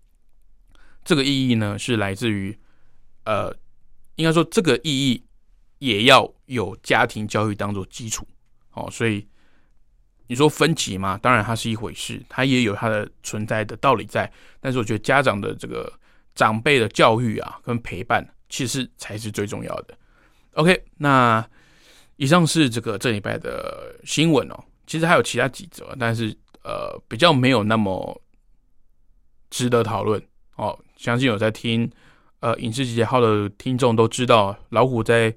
[1.03, 2.57] 这个意义呢，是来自于
[3.25, 3.53] 呃，
[4.15, 5.25] 应该说这个意义
[5.79, 8.25] 也要有家庭教育当做基础，
[8.71, 9.27] 哦，所以。
[10.29, 11.17] 你说分级嘛？
[11.17, 14.31] 当然它是一回事，它也有它的存在的道理在。
[14.59, 15.91] 但是我觉得家长的这个
[16.35, 19.97] 长辈的教育啊，跟陪伴，其实才是最重要的。
[20.53, 21.43] OK，那
[22.17, 24.63] 以上是这个这礼拜的新闻哦。
[24.85, 28.21] 其实还有其他几则，但是呃比较没有那么
[29.49, 30.21] 值得讨论
[30.57, 30.77] 哦。
[30.95, 31.91] 相信有在听
[32.41, 35.35] 呃影视集结号的听众都知道，老虎在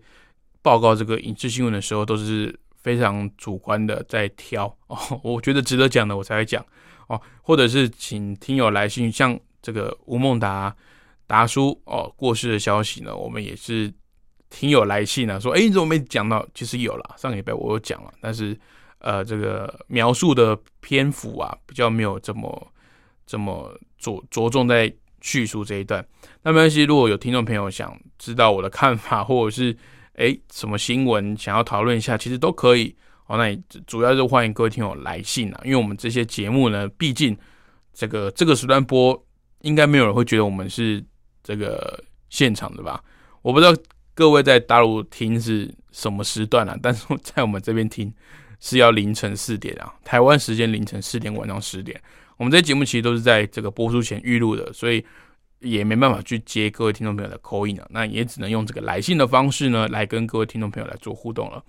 [0.61, 2.55] 报告这个影视新闻的时候都是。
[2.83, 6.65] 非常主观的在挑哦，我觉得值得讲的我才会讲
[7.07, 10.75] 哦，或者是请听友来信，像这个吴孟达
[11.27, 13.93] 达叔哦过世的消息呢，我们也是
[14.51, 16.45] 听友来信呢，说哎你怎么没讲到？
[16.55, 18.59] 其实有了，上个礼拜我有讲了，但是
[18.99, 22.73] 呃这个描述的篇幅啊比较没有这么
[23.25, 26.05] 这么着着重在叙述这一段。
[26.43, 29.77] 那没关系，如果有听众朋友想知道我的看法，或者是。
[30.15, 32.95] 哎，什么新闻想要讨论一下，其实都可以
[33.27, 33.39] 哦。
[33.39, 37.35] 那主要是欢迎各位听友来信啊，因为我们这些节目呢，毕竟
[37.95, 39.27] 这个这个时段播，
[39.63, 41.03] 应该没有人会觉得我们是
[41.43, 41.99] 这个
[42.29, 43.03] 现场的吧？
[43.41, 43.75] 我不知道
[44.15, 48.13] 各位在大陆听是什么时段啊，但是在我们这边听
[48.61, 51.99] 是要凌晨四点啊，台湾时间凌晨四点，晚上十点。
[52.37, 55.05] 我们这些节目其实都是在这个播出前预录的，所以。
[55.63, 61.63] 也没办法去接各位听众朋友的口音了，那也只能用这个来信的方式呢，来跟各位听众朋友来做互动了。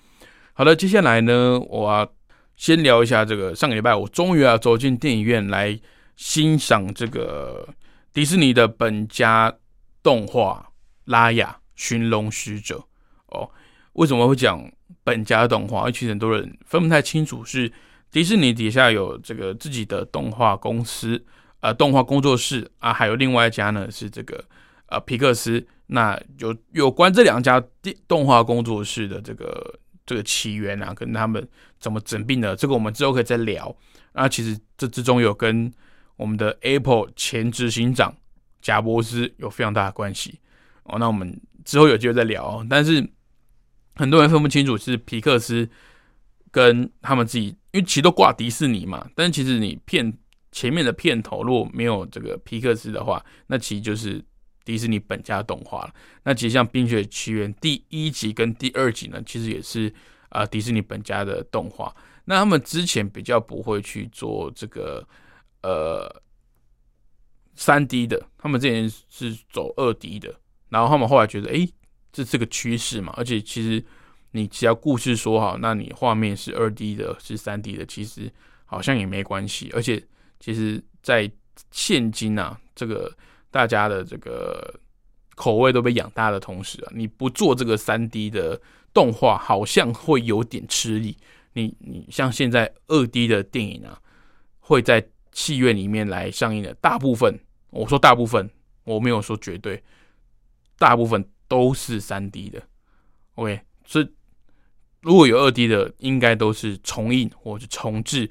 [0.53, 2.11] 好的，接下来呢，我要
[2.55, 5.79] 先聊一下这个上个礼拜我终于要走进电影院来
[6.15, 7.67] 欣赏这个
[8.11, 9.53] 迪士尼的本家
[10.01, 10.69] 动画
[11.05, 12.77] 《拉雅寻龙使者》
[13.27, 13.49] 哦。
[13.93, 14.71] 为什么会讲
[15.03, 15.89] 本家动画？
[15.89, 17.71] 其实很多人分不太清楚，是
[18.11, 21.23] 迪士尼底下有这个自己的动画公司。
[21.63, 24.43] 呃，动画工作室啊，还有另外一家呢，是这个
[24.87, 25.65] 呃皮克斯。
[25.87, 31.47] 那有有关这两家电动画工作室的这个这个起源啊，跟他们
[31.79, 33.73] 怎么整并的，这个我们之后可以再聊。
[34.11, 35.71] 那其实这之中有跟
[36.17, 38.13] 我们的 Apple 前执行长
[38.61, 40.41] 贾伯斯有非常大的关系
[40.83, 40.99] 哦。
[40.99, 42.61] 那我们之后有机会再聊。
[42.69, 43.07] 但是
[43.95, 45.69] 很多人分不清楚是皮克斯
[46.51, 49.07] 跟他们自己，因为其实都挂迪士尼嘛。
[49.15, 50.13] 但是其实你片。
[50.53, 54.23] 前面的片头如果没有这个皮克斯的话，那其实就是
[54.63, 55.93] 迪士尼本家动画了。
[56.23, 59.93] 那其实像《冰雪奇缘》第一集跟第二集呢，其实也是
[60.29, 61.93] 啊迪士尼本家的动画。
[62.25, 65.05] 那他们之前比较不会去做这个
[65.63, 66.09] 呃
[67.55, 70.33] 三 D 的，他们之前是走二 D 的。
[70.69, 71.67] 然后他们后来觉得，哎，
[72.11, 73.13] 这是个趋势嘛。
[73.17, 73.83] 而且其实
[74.31, 78.31] 你只要故事说好，那你画面是二 D 的，是三 D 的，其实
[78.65, 79.69] 好像也没关系。
[79.75, 80.01] 而且
[80.43, 81.31] 其实，在
[81.71, 83.09] 现今啊，这个
[83.49, 84.77] 大家的这个
[85.35, 88.61] 口味都被养大的同时啊，你不做这个三 D 的
[88.93, 91.15] 动画，好像会有点吃力。
[91.53, 93.97] 你你像现在二 D 的电影啊，
[94.59, 98.49] 会在戏院里面来上映的，大部分我说大部分，
[98.83, 99.81] 我没有说绝对，
[100.77, 102.61] 大部分都是三 D 的。
[103.35, 104.09] OK，所以
[104.99, 108.29] 如果有二 D 的，应该都是重映或者重置，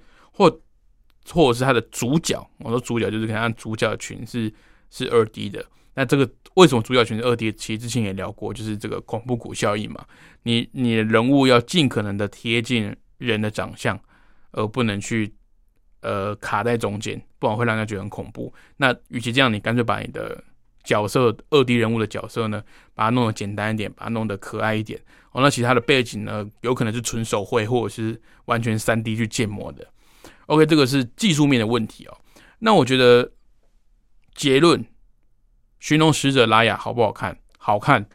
[1.30, 2.44] 或者是它的主角。
[2.58, 4.52] 我说主角就是看主角群是
[4.90, 5.64] 是二 D 的。
[5.94, 7.52] 那这个为什么主角群是二 D？
[7.52, 10.04] 其实之前也聊过，就是这个恐怖谷效应嘛。
[10.42, 12.94] 你你的人物要尽可能的贴近。
[13.18, 13.96] 人的长相，
[14.50, 15.32] 而不能去
[16.00, 18.52] 呃卡在中间，不然会让人家觉得很恐怖。
[18.78, 20.42] 那与其这样，你干脆把你的
[20.82, 22.60] 角色二 D 人物的角色呢，
[22.96, 25.00] 把它弄得简单一点，把它弄得可爱一点。
[25.30, 29.86] 哦，那其他的背景呢，有可能是纯手绘，或者是完全三 D 去建模的。
[30.52, 32.18] OK，这个是技术面的问题哦。
[32.58, 33.32] 那我觉得
[34.34, 34.82] 结论，
[35.80, 37.38] 《寻龙使者》拉雅好不好看？
[37.58, 38.06] 好看，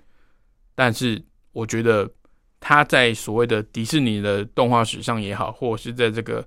[0.75, 2.11] 但是我觉得。
[2.59, 6.45] 它在所谓的迪士尼的动画史上也好，或者是在这个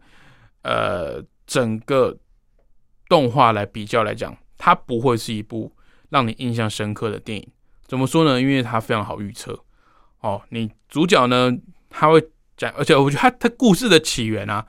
[0.63, 2.19] 呃整个
[3.09, 5.73] 动画来比较来讲，它不会是一部
[6.09, 7.49] 让你印象深刻的电影。
[7.87, 8.41] 怎么说呢？
[8.41, 9.57] 因为它非常好预测
[10.19, 10.43] 哦。
[10.49, 11.57] 你主角呢，
[11.89, 12.21] 他会
[12.57, 14.67] 讲，而且我觉得他他故事的起源啊，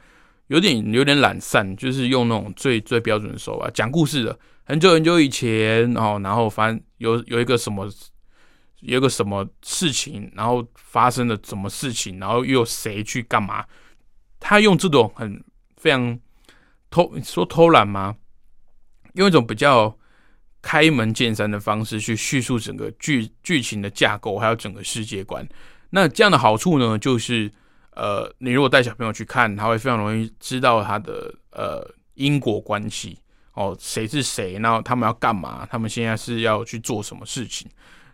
[0.52, 4.38] 有点有点懒散，就是用那种最最标准的手法讲故事的。
[4.66, 7.90] 很久很久以前哦，然后反正有有一个什么。
[8.84, 13.64] 有一个什么事情，然后发生了什么事情，然后又有谁去干嘛？
[14.40, 15.40] 他用这种很
[15.78, 16.20] 非常
[16.90, 18.16] 偷说偷懒吗？
[19.14, 19.96] 用一种比较
[20.64, 25.48] 开门见山的方式去叙述整个剧剧情的架构，还有整个世界观。
[25.92, 27.52] 那这样的好处呢，就是
[27.94, 33.20] 呃，你如果带小朋友去看，他会非常容易知道他的呃因果关系
[33.54, 37.70] 哦，谁是谁，然后他们要干嘛，他们现在是要去做什么事情。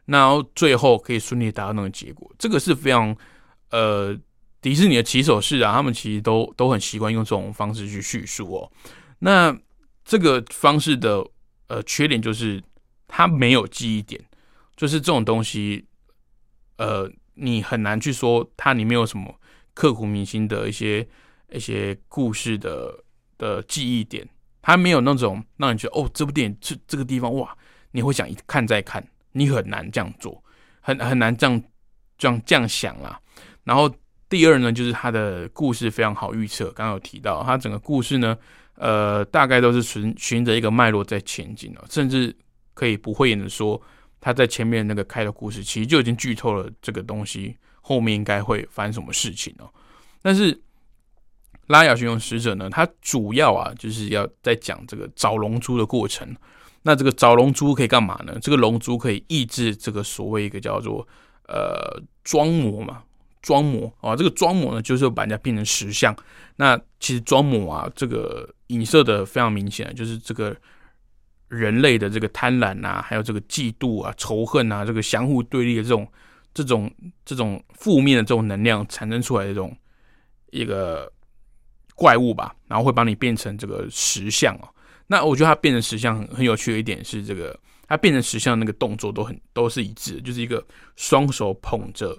[0.06, 3.16] 然后最后可以顺利达到那个结果，这个是非常
[3.72, 4.18] 呃
[4.62, 8.72] 迪士尼的起手式啊，他们其实都都很习惯用这种方式去叙述哦。
[9.20, 9.54] 那
[10.06, 11.22] 这个方式的
[11.68, 12.64] 呃缺点就是
[13.06, 14.24] 它没有记忆点，
[14.78, 15.86] 就是这种东西
[16.78, 19.38] 呃你很难去说它里面有什么
[19.78, 21.08] 刻骨铭心的一些
[21.52, 23.04] 一些故事的
[23.38, 24.28] 的记忆点，
[24.64, 27.56] 它没有那种让你觉得哦这部电影这这个地方哇
[27.92, 29.06] 你会想一看再看。
[29.34, 30.44] 你很难这样做，
[30.82, 31.64] 很很难这样
[32.18, 33.20] 这样这样想啊。
[33.64, 33.88] 然后
[34.28, 36.72] 第二呢，就是他的故事非常好预测。
[36.72, 38.36] 刚刚有提到，他整个故事呢，
[38.78, 42.36] 呃，大概都是循循着一个脉络在前进哦，甚至
[42.74, 43.80] 可以不会演的说，
[44.20, 47.56] 他在前面那个开的故事，其实就已经剧透了这个东西
[47.88, 49.72] 后面应该会发生什么事情哦。
[50.22, 50.62] 但是
[51.68, 56.36] 拉雅寻龙使者呢，它主要啊，就是要在讲这个找龙珠的过程。
[56.84, 58.38] 那这个找龙珠可以干嘛呢？
[58.42, 61.08] 这个龙珠可以抑制这个所谓一个叫做
[61.48, 63.04] 呃装模嘛，
[63.42, 66.14] 装模啊，这个装模呢就是把人家变成石像。
[66.58, 70.56] 那其实装模啊，这个影射的非常明显，就是这个
[71.48, 76.06] 人类的这个贪婪啊，还有这个嫉妒啊、仇恨啊，这个相互对立的这种
[76.64, 76.92] 这种
[77.26, 79.76] 这种负面的这种能量产生出来的这种
[80.52, 81.12] 一个
[81.96, 84.70] 怪物吧，然后会把你变成这个石像哦。
[85.08, 90.66] 那我觉得它变成石像很很有趣的一点是，这个它变成石像那个动作都很都是一致，就是一个
[90.96, 92.18] 双手捧着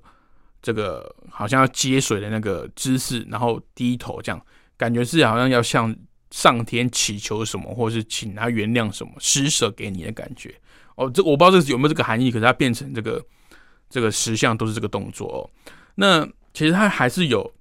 [0.63, 4.41] 这个好像要接水的那个姿势，然后低头这样，
[4.77, 5.95] 感觉是好像要向
[6.31, 10.55] 上天祈求什么，或者是请他原谅什么，施舍给你的感觉。
[10.97, 13.25] 哦，这我不知道这是有没有这个含义，可是它变成这个
[13.89, 15.39] 这个石像都是这个动作哦。
[15.95, 17.53] 那其实它还是有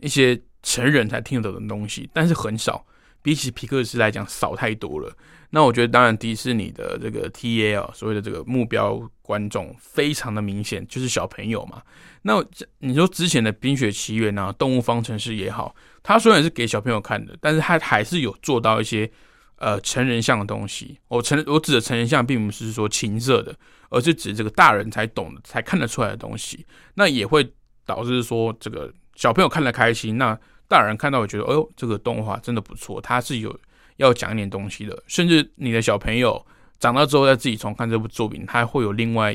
[0.00, 2.84] 一些成人才听得懂的东西，但是很少。
[3.20, 5.12] 比起皮克斯来讲少太多了。
[5.50, 11.82] 那我觉得，当然迪士尼的这个 T A 啊，所谓的这个目标观众非常的明显，就是小朋友嘛。
[12.22, 12.42] 那
[12.78, 19.10] 你说之前的《冰雪奇缘》啊，《动物方程式》也好，它虽然是给小朋友看的，但是它还是有做到一些
[19.58, 20.98] 呃成人像的东西。
[21.08, 23.54] 我成我指的成人像，并不是说情色的，
[23.90, 26.66] 而是指这个大人才懂的、才看得出来的东西。
[26.94, 27.52] 那也会
[27.84, 30.38] 导致说，这个小朋友看得开心，那。
[30.70, 33.58] 大人看到，我觉得，哎呦，这个动画真的不错，它是有
[33.96, 35.02] 要讲一点东西的。
[35.06, 36.46] 甚至你的小朋友
[36.78, 39.34] 长大之后再自己重看这部作品，他会有另外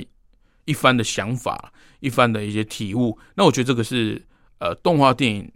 [0.66, 3.18] 一番的想法，一番的一些体悟。
[3.34, 4.22] 那我觉得这个是
[4.60, 5.52] 呃动画电影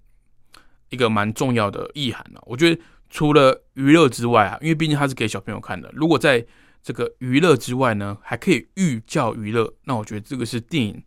[0.90, 2.42] 一个蛮重要的意涵了。
[2.48, 6.46] 我觉得除了娱乐之外啊，因为毕竟它是给小朋友看的，如果在
[6.84, 9.74] 这个娱乐之外呢，还可以寓教于乐。
[9.84, 11.04] 那我觉得这个是电影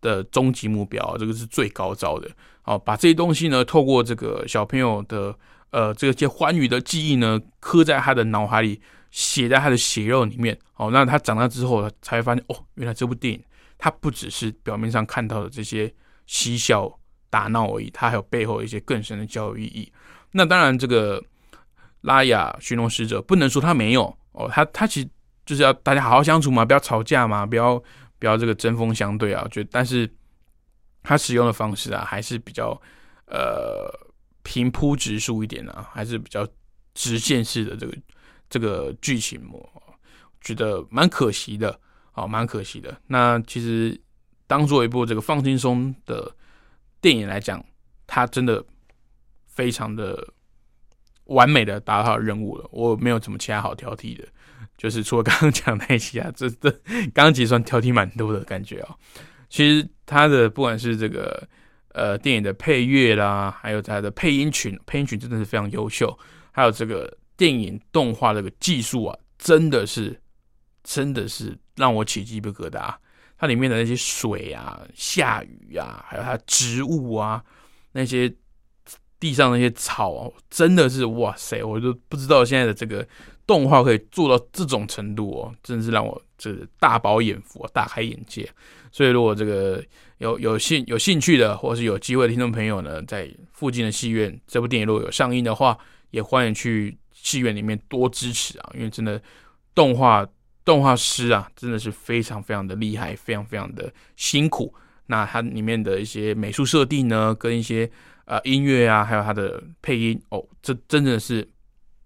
[0.00, 2.30] 的终极目标，这个是最高招的。
[2.62, 5.36] 好，把这些东西呢，透过这个小朋友的
[5.70, 8.80] 呃这些欢愉的记忆呢，刻在他的脑海里，
[9.10, 10.58] 写在他的血肉里面。
[10.74, 13.42] 好，那他长大之后才会发现，哦，原来这部电影
[13.78, 15.92] 它不只是表面上看到的这些
[16.26, 16.98] 嬉笑
[17.30, 19.92] 打闹而已，它还有背后一些更深的教育意义。
[20.30, 21.22] 那当然，这个
[22.02, 25.08] 拉雅寻龙使者不能说他没有哦，他他其实
[25.44, 27.82] 就是要大家好好相处嘛，不要吵架嘛，不要
[28.18, 29.42] 不要这个针锋相对啊。
[29.44, 30.08] 我觉得，但是
[31.02, 32.80] 他使用的方式啊，还是比较
[33.26, 33.92] 呃
[34.42, 36.46] 平铺直述一点啊，还是比较
[36.94, 37.96] 直线式的这个
[38.48, 39.82] 这个剧情，我
[40.40, 41.78] 觉得蛮可惜的，
[42.14, 42.96] 哦，蛮可惜的。
[43.06, 44.00] 那其实
[44.46, 46.30] 当做一部这个放轻松的
[47.00, 47.64] 电影来讲，
[48.06, 48.64] 它真的。
[49.54, 50.26] 非常的
[51.26, 54.26] 完美的达到任务了，我没有什么其他好挑剔的，
[54.76, 56.70] 就是除了刚刚讲那些啊， 这这
[57.14, 58.96] 刚刚其实算挑剔蛮多的感觉啊。
[59.48, 61.46] 其实他的不管是这个
[61.92, 66.18] 呃电影的配乐啦，还有他的配音群，配音群真的是非常优秀，
[66.50, 70.20] 还有这个电影动画这个技术啊，真的是
[70.82, 72.94] 真的是让我起鸡皮疙瘩。
[73.38, 77.42] 它里面的那些水啊、下雨啊，还有它植物啊
[77.92, 78.32] 那些。
[79.22, 83.06] 地上那些草真的是哇塞，我都不知道现在的这个
[83.46, 88.50] 动画可以做到这种程度哦，真的是让我这大饱眼福，大开眼界。
[88.90, 89.80] 所以如果这个
[90.18, 95.78] 有有兴有兴趣的，或是有机会的听众朋友呢，在附近的戏院，这部电影如果有上映的话，
[96.10, 99.22] 也欢迎去戏院里面多支持啊，因为真的
[99.72, 100.26] 动画
[100.64, 104.74] 动画师啊，真的是非常非常的厉害，非常非常的辛苦。
[105.06, 107.88] 那它里面的一些美术设定呢，跟一些
[108.24, 111.46] 呃，音乐啊，还有它的配音哦，这真的是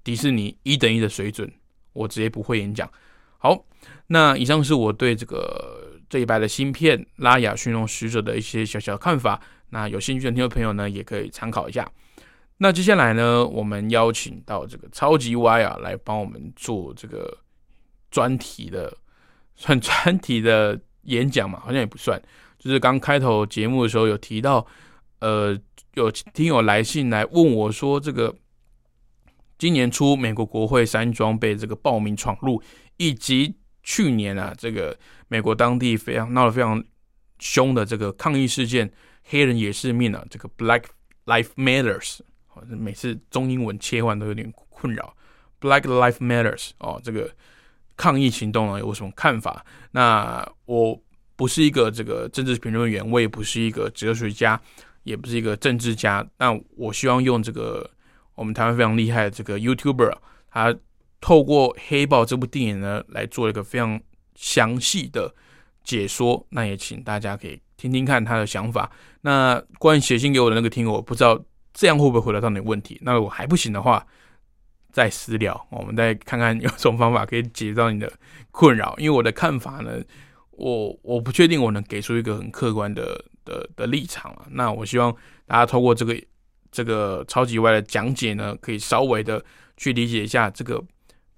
[0.03, 1.51] 迪士尼一等一的水准。
[1.93, 2.91] 我直接不会演讲。
[3.39, 3.65] 好，
[4.09, 9.41] 那以上是我对这个这一拜的新片《拉雅驯龙使者》的一些小小的看法。
[9.71, 11.91] 那有兴趣的听众朋友呢，也可以参考一下。
[12.59, 17.39] 那接下来呢，我们邀请到这个超级 Y 啊，来帮我们做这个
[18.11, 18.95] 专题的，
[19.55, 21.61] 算专题的演讲嘛？
[21.61, 22.21] 好像也不算，
[22.59, 24.67] 就是刚开头节目的时候有提到，
[25.21, 25.59] 呃。
[25.97, 28.35] 有听友来信来问我说：“这个
[29.57, 32.63] 今年初美国国会山庄被这个暴民闯入，
[32.99, 34.97] 以及去年啊，这个
[35.29, 36.85] 美国当地非常闹得非常
[37.39, 38.93] 凶的这个抗议事件，
[39.25, 40.83] 黑人也是命啊，这个 Black
[41.25, 42.19] Life Matters，
[42.69, 45.17] 每次中英文切换都有点困扰。
[45.63, 47.35] Black Life Matters 哦，这个
[47.97, 49.65] 抗议行动呢有什么看法？
[49.93, 51.03] 那我
[51.37, 54.61] 不是一个这个政治评论员，我也不是一个哲学家。”
[55.07, 57.89] 也不是一个政治家，那我希望用这个
[58.35, 60.13] 我们台湾非常厉害的这个 YouTuber，
[60.51, 60.77] 他
[61.21, 64.01] 透过《黑豹》这部电影呢，来做一个非常
[64.35, 65.33] 详细的
[65.85, 66.45] 解说。
[66.51, 68.91] 那也请大家可以听听看他的想法。
[69.21, 71.41] 那关于写信给我的那个听友，我不知道
[71.73, 72.99] 这样会不会回答到你的问题。
[73.03, 74.05] 那如果还不行的话，
[74.91, 78.13] 再私聊，我们再看看有什么方法可以解决到你的
[78.51, 78.93] 困扰。
[78.99, 80.03] 因为我的看法呢，
[80.51, 83.25] 我我不确定我能给出一个很客观的。
[83.47, 85.11] 的的立场了，那我希望
[85.47, 86.21] 大家透过这个
[86.71, 89.43] 这个超级外的讲解呢，可以稍微的
[89.79, 90.85] 去理解一下这个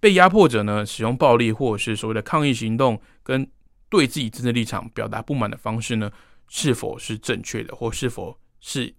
[0.01, 3.49] 被压迫者呢使用暴力或者是所谓的抗议行动，跟
[3.89, 6.11] 对自己真正立场表达不满的方式呢，
[6.49, 8.93] 是否是正确的，或是否是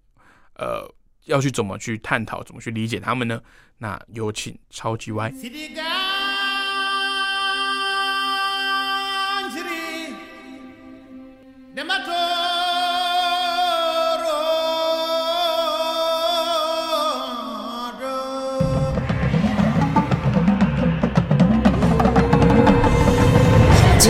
[0.54, 0.88] 呃
[1.26, 3.42] 要去怎么去探讨，怎么去理解他们呢？
[3.78, 5.32] 那有请超级外。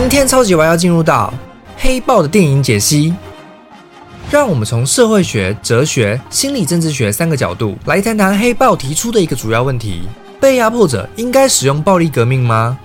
[0.01, 1.31] 今天超级玩要进入到
[1.77, 3.13] 黑豹的电影解析，
[4.31, 10.01] 让我们从社会学、哲学、心理政治学三个角度来谈谈黑豹提出的一个主要问题：
[10.39, 12.79] 被压迫者应该使用暴力革命吗？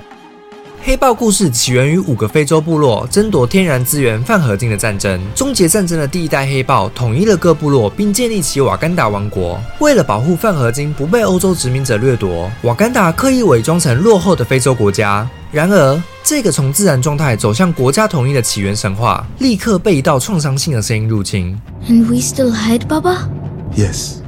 [0.87, 5.21] 黑豹故事起源于五个非洲部落争夺天然资源泛合金的战争。
[5.35, 9.61] 终结战争的第一代黑豹统一了各部落，并建立起瓦干达王国。
[9.81, 15.29] 为了保护泛合金不被欧洲殖民者掠夺，瓦干达刻意伪装成落后的非洲国家。
[15.51, 21.61] 然而，这个从自然状态走向国家统一的起源神话，立刻被一道创伤性的声音入侵。
[21.89, 23.29] And we still hide, Baba?
[23.77, 24.19] Yes.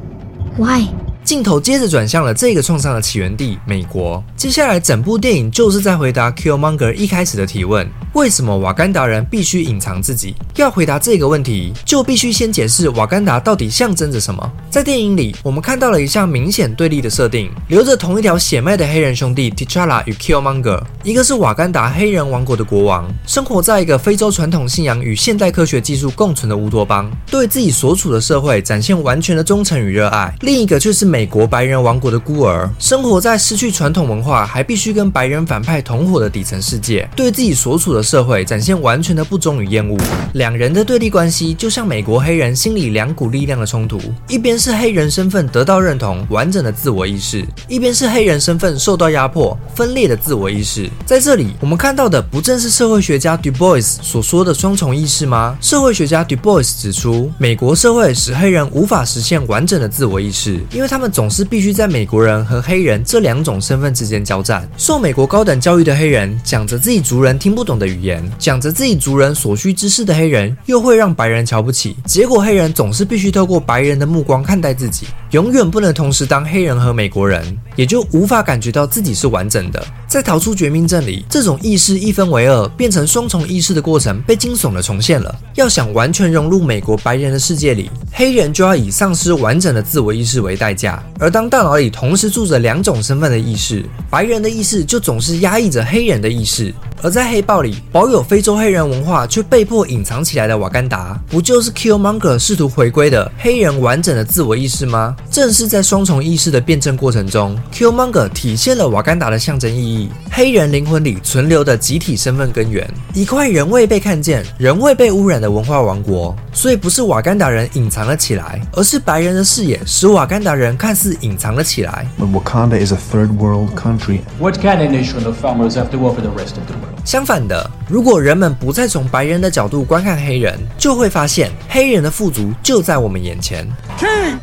[0.57, 0.89] Why?
[1.29, 4.25] 镜头接着转向了这个创伤的起源地——美国。
[4.35, 10.35] 接下来，整部电影就是在回答 Killmonger 一开始的提问：为什么瓦干达人必须隐藏自己？
[10.57, 14.53] 要回答这个问题，就必须先解释瓦干达到底象征着什么。
[14.71, 39.99] 在电影里，我们看到了一项明显对立的设定：流着同一条血脉的黑人兄弟 T'Challa 与 Killmonger，一个是瓦干达黑人王国的国王，生活在一个非洲传统信仰与现代科学技术共存的乌托邦，对自己所处的社会展现完全的忠诚与热爱；另一个却是美美国白人王国的孤儿，生活在失去传统文化还必须跟白人反派同伙的底层世界，对自己所处的社会展现完全的不忠与厌恶。
[40.35, 50.89] 两人的对立关系，就像美国黑人心里两股力量的冲突：一边是黑人身份得到认同、完整的自我意识，一边是黑人身份受到压迫、分裂的自我意识。
[51.05, 55.59] 在这里，我们看到的不正是社会学家 Du Bois 所说的双重意识吗？
[55.61, 64.69] 社会学家 Du Bois 指出，美国社会使黑人无法实现完整的自我意识，因为他们总是必须在美国人和黑人这两种身份之间交战。
[64.77, 71.97] 受美国高等教育的黑人讲着自己族人听不懂的语言，讲着自己族人所需知识的黑人，又会让白人瞧不起。
[72.05, 77.43] 结果，黑人总是必须透过白人的目光看待自己，永远不能同时当黑人和美国人，
[77.77, 79.85] 也就无法感觉到自己是完整的。
[80.07, 85.35] 在逃出绝命镇里，这种意识一分为二，变成双重意识的过程被惊悚的重现了。
[85.55, 90.98] 要想完全融入美国白人的世界里，黑人就要以丧失完整的自我意识为代价。
[91.19, 96.75] 而当大脑里同时住着两种身份的意识，白人的意识就总是压抑着黑人的意识。
[97.01, 105.15] 而在黑豹里，保有非洲黑人文化却被迫隐藏起来的瓦干达，不就是 Killmonger 试图回归的黑人完整的自我意识吗？
[105.31, 110.09] 正是在双重意识的辩证过程中，Killmonger 体现了瓦干达的象征意义。
[110.31, 116.35] 黑人灵魂里存留的集体身份根源，一块仍未被看见、仍未被污染的文化王国。
[116.53, 122.07] 所以不是瓦干达人隐藏了起来，而是白人的视野使瓦干达人看似隐藏了起来。
[122.19, 124.21] But Wakanda is a third world country.
[124.39, 126.99] What can a nation of farmers have to offer the rest of the world?
[127.05, 133.67] 相反的，如果人们不再从白人的角度观看黑人，就会发现黑人的富足就在我们眼前。
[133.99, 134.39] King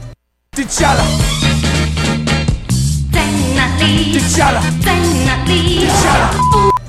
[3.12, 3.22] 在
[3.56, 4.52] 哪里在
[5.26, 5.88] 哪里.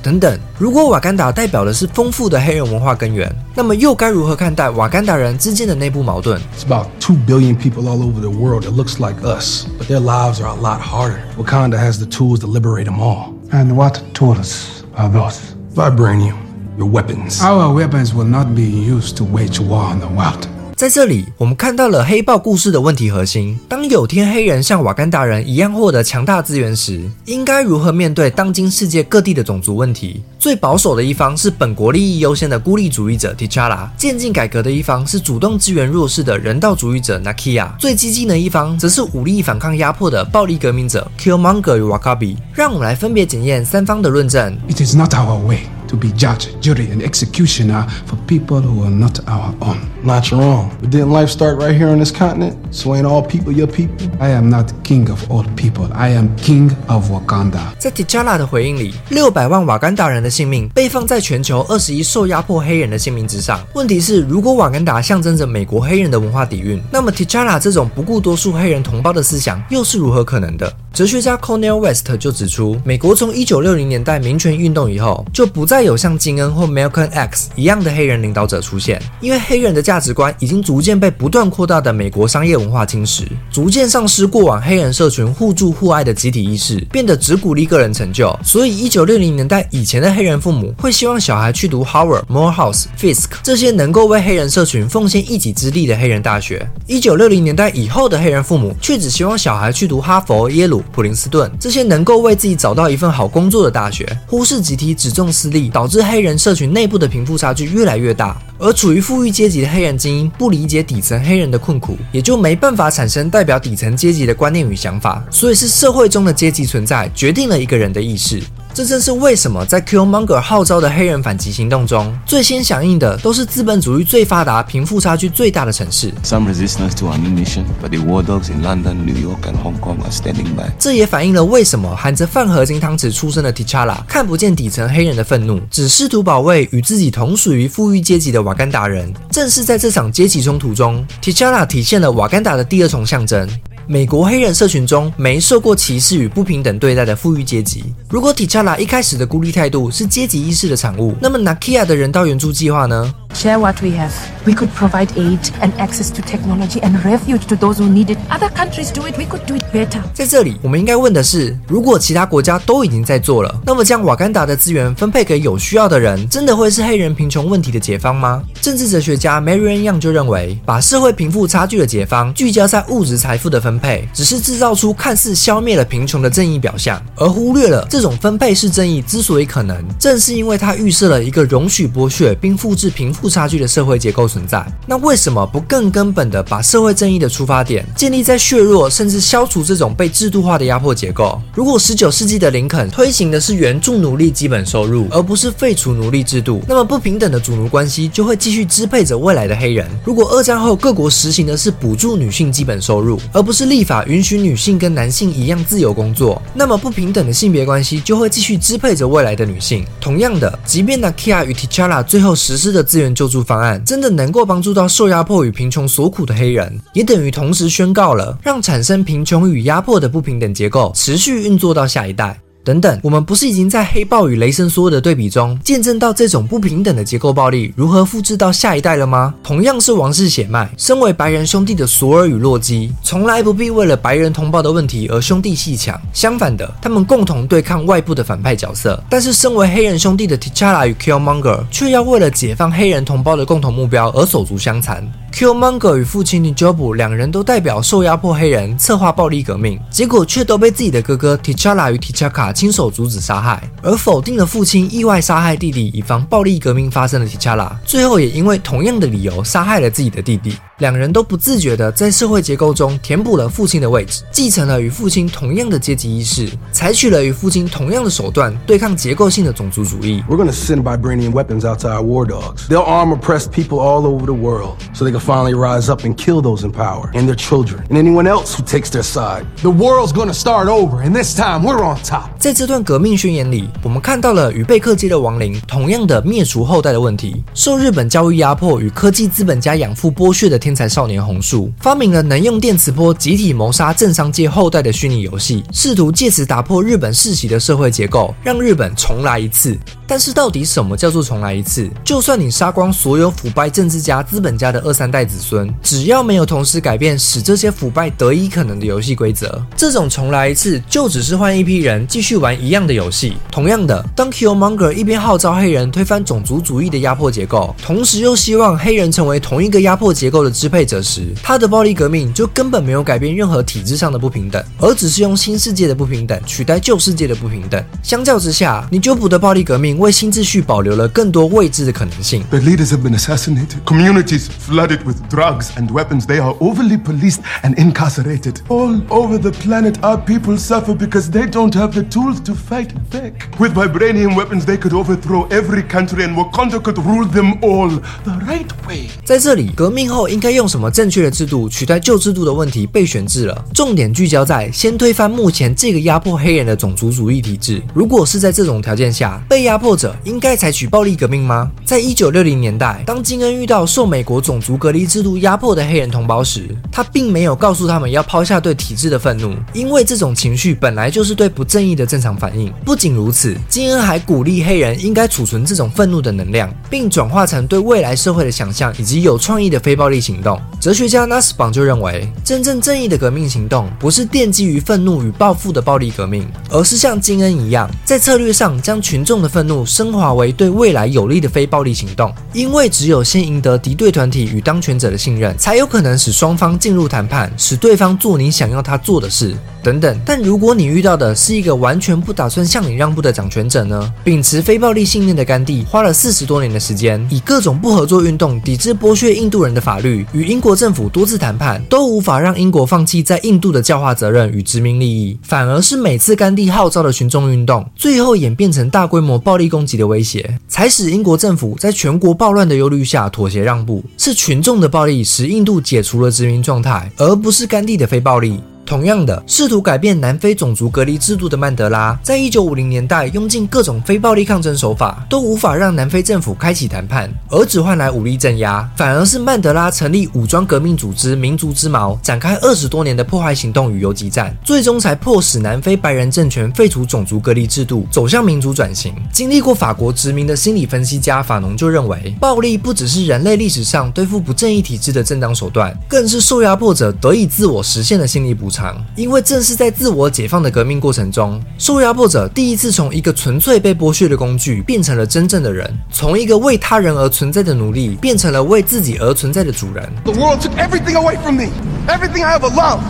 [0.05, 6.41] 等等，如果瓦干达代表的是丰富的黑人文化根源，那么又该如何看待瓦干达人之间的内部矛盾？
[6.57, 9.99] It's about 2 billion people all over the world that looks like us, but their
[9.99, 11.19] lives are a lot harder.
[11.37, 13.35] Wakanda has the tools to liberate them all.
[13.51, 15.39] And what tools are those?
[15.75, 16.37] Vibranium,
[16.79, 17.39] your weapons.
[17.39, 20.47] Our weapons will not be used to wage war on the world.
[20.76, 23.58] 在这里，我们看到了黑豹故事的问题核心。
[23.66, 30.20] 当有天黑人像瓦干达人一样获得强大资源时，应该如何面对当今世界各地的种族问题？
[30.38, 42.36] 最保守的一方是本国利益优先的孤立主义者 T'Challa，渐进改革的一方是主动支援弱势的人道主义者 Nakia，最激进的一方则是武力反抗压迫的暴力革命者 Killmonger 与 Wakabi。
[42.52, 44.54] 让我们来分别检验三方的论证。
[44.68, 49.20] It is not our way to be judge, jury, and executioner for people who are not
[49.20, 49.78] our own.
[50.06, 50.70] Not wrong.
[50.80, 52.54] But didn't life start right here on this continent?
[52.70, 54.08] So ain't all people your people?
[54.20, 55.88] I am not king of all people.
[55.92, 57.74] I am king of Wakanda.
[57.76, 63.60] 在 T'Challa 的回应里，六百万瓦干达人的性命被放在全球二十一受压迫黑人的性命之上。
[63.74, 70.72] 问题是，如果瓦干达象征着美国黑人的文化底蕴，那么 T'Challa 这种不顾多数黑人同胞的思想又是如何可能的？
[70.92, 88.38] 哲学家 Cornel West 就指出，美国从一九六零年代民权运动以后，就不再有像金恩或 Malcolm X 一样的黑人领导者出现，因为黑人的价价值观已经逐渐被不断扩大的美国商业文化侵蚀，逐渐丧失过往黑人社群互助互爱的集体意识，变得只鼓励个人成就。
[88.44, 96.68] 所以，一九六零年代以前的黑人父母会希望小孩去读 Howard、Morehouse、Fisk 这些能够为黑人社群奉献一己之力的黑人大学。
[96.86, 108.36] 一九六零年代以后的黑人父母却只希望小孩去读哈佛、耶鲁、普林斯顿这些能够为自己找到一份好工作的大学，忽视集体只重私利，导致黑人社群内部的贫富差距越来越大。
[108.58, 115.24] 而处于富裕阶级的黑人精英不理解底层黑人的困苦，也就没办法产生代表底层阶级的观念与想法。
[115.30, 118.40] 所以是社会中的阶级存在决定了一个人的意识。
[118.76, 126.12] 这正是为什么在 Killmonger 号召的黑人反击行动中，最先响应的都是资本主义最发达、贫富差距最大的城市。
[126.22, 129.96] Some resistance to our mission, but the war dogs in London, New York, and Hong Kong
[130.02, 130.70] are standing by.
[130.78, 139.10] 这也反映了为什么含着饭盒金汤匙出生的 T'Challa 看不见底层黑人的愤怒，只试图保卫与自己同属于富裕阶级的瓦干达人。
[139.30, 143.48] 正是在这场阶级冲突中，T'Challa 体现了瓦干达的第二重象征。
[143.88, 147.84] 美国黑人社群中没受过歧视与不平等对待的富裕阶级。
[148.08, 154.10] 如果 T'Challa 一开始的孤立态度是阶级意识的产物，那么 Nakia 的人道援助计划呢？share what we have.
[154.44, 158.18] We could provide aid and access to technology and refuge to those who need it.
[158.28, 160.00] Other countries do it, we could do it better.
[160.12, 168.42] 在这里，我们应该问的是：如果其他国家都已经在做了，那么将瓦干达的资源分配给有需要的人，真的会是黑人贫穷问题的解方吗？
[168.60, 184.64] 政治哲学家 Marian Young 就认为，把社会贫富差距的解方聚焦在物质财富的分配，只是制造出看似消灭了贫穷的正义表象，而忽略了这种分配式正义之所以可能，正是因为它预设了一个容许剥削并复制贫富差距的社会结构存在。
[184.86, 191.40] 那为什么不更根本的把社会正义的出发点建立在削弱甚至消除这种被制度化的压迫结构？
[191.54, 199.86] 如果十九世纪的林肯推行的是援助奴隶基本收入，而不是废除奴隶制度，那么不平等的主奴关系就会继续支配着未来的黑人。
[200.04, 209.84] 如果二战后各国实行的是补助女性基本收入，而不是立法允许女性跟男性一样自由工作，那么不平等的性别关系就会继续支配着未来的女性。
[210.00, 222.38] 同样的，即便 Nakia 与 T'Challa 最后实施的资源救助方案真的能够帮助到受压迫与贫穷所苦的黑人，也等于同时宣告了让产生贫穷与压迫的不平等结构持续运作到下一代。
[222.66, 229.32] 等等，我们不是已经在黑豹与雷神索尔的对比中见证到这种不平等的结构暴力如何复制到下一代了吗？
[229.40, 235.96] 同样是王室血脉，身为白人兄弟的索尔与洛基，从来不必为了白人同胞的问题而兄弟戏强。
[236.12, 239.00] 相反的，他们共同对抗外部的反派角色。
[239.08, 245.08] 但是，身为黑人兄弟的 T'Challa 与 Killmonger 却要为了解放黑人同胞的共同目标而手足相残。
[245.36, 260.56] Killmonger 与父亲 N'Jobu 两人都代表受压迫黑人策划暴力革命，结果却都被自己的哥哥 T'Challa 与 T'Chaka 亲手阻止杀害，而否定了父亲意外杀害弟弟以防暴力革命发生的 T'Challa，最后也因为同样的理由杀害了自己的弟弟。
[260.78, 270.22] 两人都不自觉地在社会结构中填补了父亲的位置，继承了与父亲同样的阶级意识，采取了与父亲同样的手段对抗结构性的种族主义。
[270.28, 272.68] We're gonna send vibranium weapons out to our war dogs.
[272.68, 276.14] They'll arm oppressed people all over the world so they can finally rise up and
[276.14, 279.46] kill those in power and their children and anyone else who takes their side.
[279.62, 282.28] The world's gonna start over, and this time we're on top.
[282.38, 287.42] 在这段革命宣言里，我们看到了与贝克街的亡灵同样的灭除后代的问题。
[287.54, 299.78] 受日本教育压迫与科技资本家养父剥削的天才少年红树，发明了能用电磁波集体谋杀政商界后代的虚拟游戏，试图借此打破日本世袭的社会结构，让日本重来一次。
[300.06, 301.90] 但是，到底什么叫做重来一次？
[302.04, 313.36] 就算你杀光所有腐败政治家、资本家的二三代子孙，只要没有同时改变使这些腐败得以可能的游戏规则，这种重来一次就只是换一批人继续玩一样的游戏。
[313.50, 327.82] 同样的，当 Killmonger 一边号召黑人推翻种族主义的压迫结构，同时又希望黑人成为同一个压迫结构的支配者时，他的暴力革命就根本没有改变任何体制上的不平等，而只是用新世界的不平等取代旧世界的不平等。
[328.02, 332.43] 相较之下，你纠捕的暴力革命 为新秩序保留了更多未知的可能性。
[332.51, 333.83] Their leaders have been assassinated.
[333.85, 336.25] Communities flooded with drugs and weapons.
[336.25, 338.55] They are overly policed and incarcerated.
[338.67, 342.93] All over the planet, our people suffer because they don't have the tools to fight
[343.09, 343.49] back.
[343.59, 347.89] With vibranium weapons, they could overthrow every country and Wakanda could rule them all
[348.23, 349.09] the right way.
[349.23, 357.81] 在这里，革命后应该用什么正确的制度取代旧制度的问题被选制了，重点聚焦在先推翻目前这个压迫黑人的种族主义体制。
[357.93, 361.70] 如果是在这种条件下，被压迫 者应该采取暴力革命吗？
[361.84, 372.72] 在一九六零年代，当金恩遇到受美国种族隔离制度压迫的黑人同胞时，他并没有告诉他们要抛下对体制的愤怒，因为这种情绪本来就是对不正义的正常反应。
[372.84, 380.58] 不仅如此，金恩还鼓励黑人应该储存这种愤怒的能量，并转化成对未来社会的想象以及有创意的非暴力行动。
[380.80, 392.32] 哲学家 Nussbaum 就认为，真正正义的革命行动不是奠基于愤怒与报复的暴力革命，而是像金恩一样，在策略上将群众的愤怒升华为对未来有利的非暴力行动。
[392.52, 399.54] 因为只有先赢得敌对团体与当权者的信任，才有可能使双方进入谈判，使对方做你想要他做的事。
[399.82, 404.12] 等等，但如果你遇到的是一个完全不打算向你让步的掌权者呢？
[404.24, 424.04] 秉持非暴力信念的甘地花了四十多年的时间，以各种不合作运动抵制剥削印度人的法律，与英国政府多次谈判，都无法让英国放弃在印度的教化责任与殖民利益，反而是每次甘地号召的群众运动，最后演变成大规模暴力攻击的威胁，才使英国政府在全国暴乱的忧虑下妥协让步。
[424.18, 428.60] 是群众的暴力使印度解除了殖民状态，而不是甘地的非暴力。
[428.86, 438.88] 同样的，试图改变南非种族隔离制度的曼德拉，在一九五零年代用尽各种非暴力抗争手法，都无法让南非政府开启谈判，而只换来武力镇压。
[438.96, 449.12] 反而是曼德拉成立武装革命组织民族之矛，展开二十多年的破坏行动与游击战，最终才迫使南非白人政权废除种族隔离制度，走向民主转型。
[449.32, 458.75] 经历过法国殖民的心理分析家法农就认为，暴力不只是人类历史上对付不正义体制的正当手段，更是受压迫者得以自我实现的心理补偿。
[459.14, 470.10] 因为正是在自我解放的革命过程中，受压迫者第一次从一个纯粹被剥削的工具，变成了真正的人，从一个为他人而存在的奴隶，变成了为自己而存在的主人。
[470.24, 471.68] The world took everything away from me,
[472.06, 473.02] everything I ever loved.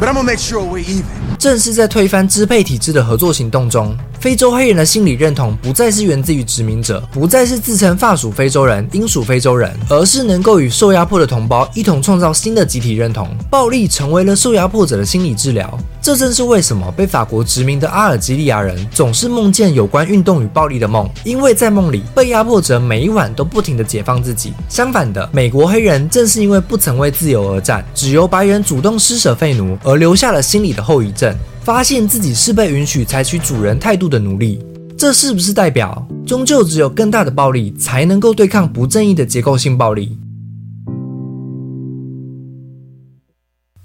[0.00, 1.31] But I'm gonna make sure we're even.
[1.42, 13.28] 正是在推翻支配体制的合作行动中，非洲黑人的心理认同不再是源自于殖民者，不再是自称法属非洲人、英属非洲人，而是能够与受压迫的同胞一同创造新的集体认同。
[13.50, 15.76] 暴力成为了受压迫者的心理治疗。
[16.02, 24.52] 这正是为什么被法国殖民的阿尔及利亚人总是梦见有关运动与暴力的梦，因为在梦里，被压迫者每一晚都不停地解放自己。
[24.68, 31.32] 相反的，美国黑人正是因为不曾为自由而战，只由白人主动施舍废奴，而留下了心理的后遗症。
[31.62, 34.60] 发现自己是被允许采取主人态度的奴隶，
[34.98, 40.18] 这是不是代表终究只有更大的暴力才能够对抗不正义的结构性暴力？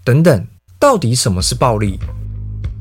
[0.04, 0.48] 等等，
[0.80, 2.00] 到底什么是暴力？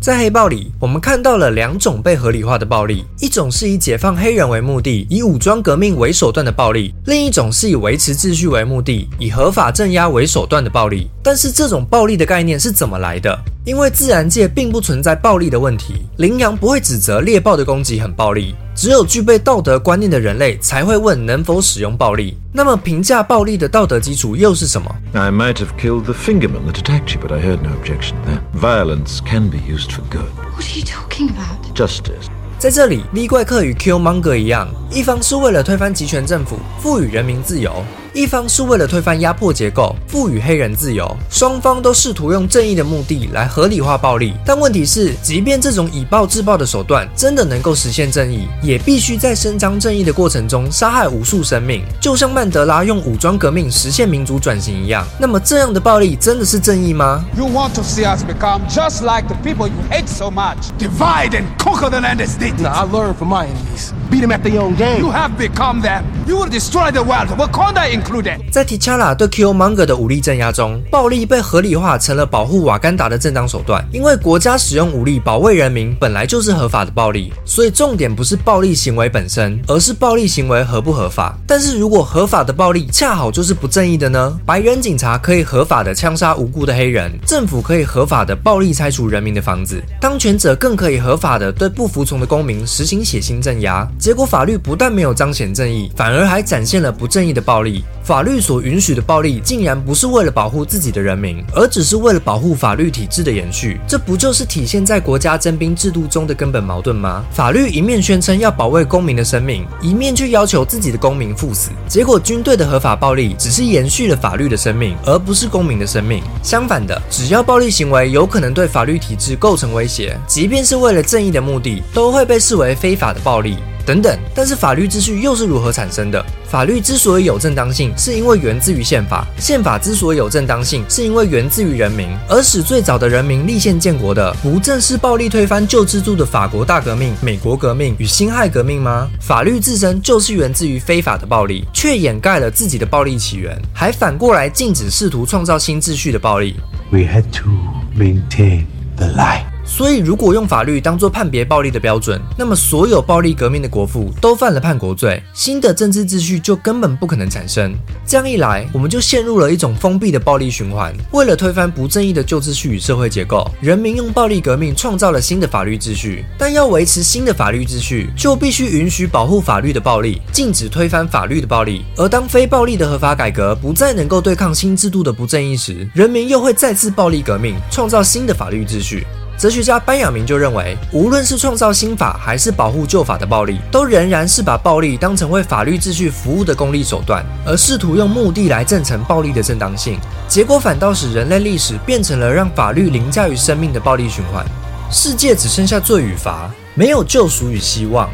[0.03, 11.09] 在黑豹里，我们看到了两种被合理化的暴力，一种是以解放黑人为目的，以武装革命为手段的暴力；另一种是以维持秩序为目的，以合法镇压为手段的暴力。
[11.23, 13.35] 但是，这种暴力的概念是怎么来的？
[13.67, 22.39] 因为自然界并不存在暴力的问题，羚羊不会指责猎豹的攻击很暴力，只有具备道德观念的人类才会问能否使用暴力。
[22.53, 28.39] 那么，评价暴力的道德基础又是什么？I might have killed the fingerman that attacked you, but I heard no objection there.
[28.57, 30.31] Violence can be used for good.
[30.55, 31.75] What are you talking about?
[31.75, 32.29] Justice.
[32.61, 37.73] 在这里，利怪客与 Killmonger 一样，一方是为了推翻集权政府，赋予人民自由；
[38.17, 41.07] 一方是为了推翻压迫结构，赋予黑人自由。
[41.29, 55.07] 双方都试图用正义的目的来合理化暴力，但问题是，即便这种以暴制暴的手段真的能够实现正义，也必须在伸张正义的过程中杀害无数生命，就像曼德拉用武装革命实现民主转型一样。
[55.21, 60.71] 那么，这样的暴力真的是正义吗？You want to see us become just like the people you hate so much.
[60.79, 62.63] Divide and conquer the land as they did.
[62.63, 63.93] Now, I learned from my enemies.
[64.11, 65.01] Beat them at their own game.
[65.01, 66.05] You have become them.
[66.27, 68.39] You will destroy the world, Wakanda included.
[68.51, 73.85] 在 T'Challa 对 Killmonger 的武力镇压中，暴力被合理化成了保护瓦干达的正当手段。
[73.93, 81.37] 因为国家使用武力保卫人民本来就是合法的暴力，所以重点不是暴力行为本身，而是暴力行为合不合法。
[81.47, 84.39] 但是如果合法的暴力恰好就是不正义的呢？
[84.47, 93.87] 白人警察可以合法的枪杀无辜的黑人，政府可以合法的暴力拆除人民的房子，当权者更可以合法的对不服从的公民实行血腥镇压。
[93.99, 97.85] 结果法律不但没有彰显正义，反而还展现了不正义的暴力。
[98.07, 103.81] 法律所允许的暴力，竟然不是为了保护自己的人民，而只是为了保护法律体制的延续。
[103.85, 107.25] 这不就是体现在国家征兵制度中的根本矛盾吗？
[107.33, 111.71] 法律一面宣称要保卫公民的生命，一面却要求自己的公民赴死。
[111.89, 116.23] 结果军队的合法暴力只是延续了法律的生命，而不是公民的生命。
[116.45, 123.57] 相反的，只要暴力行为有可能对法律体制构成威胁，即便是为了正义的目的，都会被视为非法的暴力。
[123.87, 126.23] 等等，但是法律秩序又是如何产生的？
[126.49, 132.09] 法律之所以有正当性，是因为源自于宪法；宪法之所以有正当性，是因为源自于人民。
[132.29, 139.09] 而使最早的人民立宪建国的，不正是暴力推翻旧制度的法国大革命、美国革命与辛亥革命吗？
[139.21, 146.57] 法律自身就是源自于非法的暴力，却掩盖了自己的暴力起源，还反过来禁止试图创造新秩序的暴力。
[146.91, 147.51] We had to
[147.97, 148.65] maintain
[148.97, 149.56] the lie.
[149.67, 157.75] 所以，如果用法律当做判别暴力的标准，那么所有暴力革命的国父都犯了叛国罪，新的政治秩序就根本不可能产生。
[158.07, 160.95] 这样一来，我们就陷入了一种封闭的暴力循环。
[161.11, 166.25] 为了推翻不正义的旧秩序与社会结构，人民用暴力革命创造了新的法律秩序。
[166.39, 171.85] 但要维持新的法律秩序，就必须允许保护法律的暴力，禁止推翻法律的暴力。
[171.97, 179.05] 而当非暴力的合法改革不再能够对抗新制度的不正义时，人民又会再次暴力革命，创造新的法律秩序。
[179.39, 194.43] 哲学家班亚明就认为，无论是创造新法还是保护旧法的暴力，都仍然是把暴力当成为法律秩序服务的功利手段，而试图用目的来证成暴力的正当性，结果反倒使人类历史变成了让法律凌驾于生命的暴力循环。
[194.91, 198.09] 世界只剩下罪与罚，没有救赎与希望。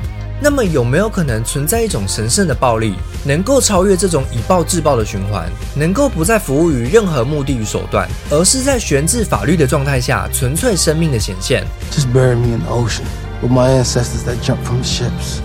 [0.44, 13.04] 那么有没有可能存在一种神圣的暴力，能够超越这种以暴制暴的循环，能够不再服务于任何目的与手段，而是在悬置法律的状态下，纯粹生命的显现？Just bury me in the ocean
[13.40, 15.38] with my ancestors that jumped from ships,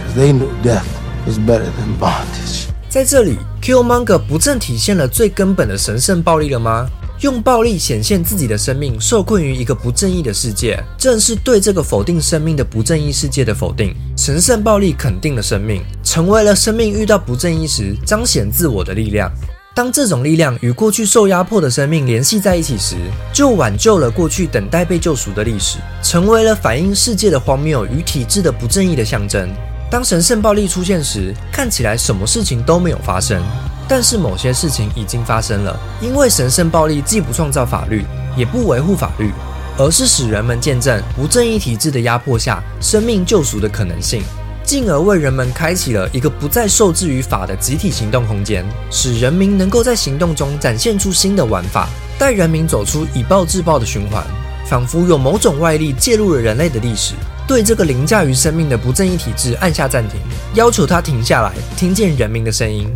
[0.00, 0.82] because they knew death
[1.24, 2.66] was better than bondage.
[2.88, 6.90] 在这里，Killmonger 不正体现了最根本的神圣暴力了吗？
[7.20, 13.94] 用暴力显现自己的生命，受困于一个不正义的世界，正是对这个否定生命的不正义世界的否定。
[14.16, 19.30] 神圣暴力肯定了生命，成为了生命遇到不正义时彰显自我的力量。
[19.74, 22.96] 当这种力量与过去受压迫的生命联系在一起时，
[23.34, 29.46] 就挽救了过去等待被救赎的历史，成为了反映世界的荒谬与体制的不正义的象征。
[29.90, 33.42] 当神圣暴力出现时，看起来什么事情都没有发生。
[33.90, 38.04] 但是某些事情已经发生了，因为神圣暴力既不创造法律，
[38.36, 39.32] 也不维护法律，
[39.76, 44.22] 而是使人们见证不正义体制的压迫下生命救赎的可能性，
[44.62, 54.24] 进而为人们开启了一个不再受制于法的集体行动空间，使人民能够在行动中展现出新的玩法，带人民走出以暴制暴的循环，
[54.66, 57.14] 仿佛有某种外力介入了人类的历史，
[57.44, 60.20] 对这个凌驾于生命的不正义体制按下暂停，
[60.54, 62.88] 要求它停下来，听见人民的声音。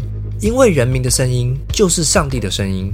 [0.44, 2.92] 因为人民的声音就是上帝的声音。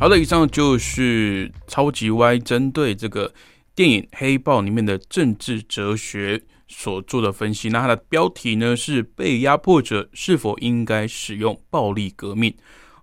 [0.00, 3.30] 好的，以上就是超级 Y 针对这个
[3.74, 7.68] 电影《黑豹》里面的政治哲学所做的分析。
[7.68, 12.54] 那它的标题呢是“被压迫者是否应该使用暴力革命”。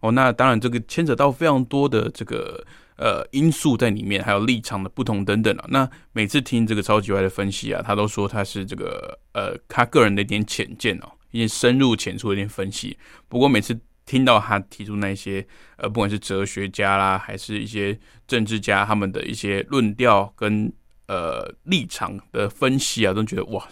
[0.02, 2.66] 哦，那当然这个牵扯到非常多的这个
[2.98, 5.66] 呃因素在里面，还有立场的不同等等啊。
[5.70, 11.12] 那每次听这个超级 Y 的分析啊，他都说他是这个呃他个人的一点浅见哦。
[11.32, 15.46] 一些深入浅出的一点分析，不过每次听到他提出那些
[15.78, 17.96] 呃，不管是哲学家啦，还是一些
[18.28, 20.74] 政治家他们的一些论调跟
[21.08, 23.68] 呃立场的分析啊，都觉得哇，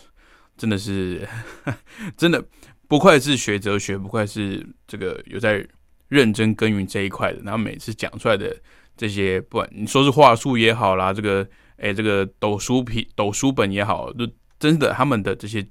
[0.55, 1.28] 真的是
[2.16, 2.43] 真的
[2.88, 5.68] 不愧是学哲学，不愧是这个有在
[6.08, 7.39] 认真耕耘这一块的。
[7.43, 8.55] 然后每次讲出来的
[8.95, 14.30] 这些，不管你说是话术也好啦，这个哎这个抖书皮抖书本也好，就
[14.60, 15.68] 真的他们的这些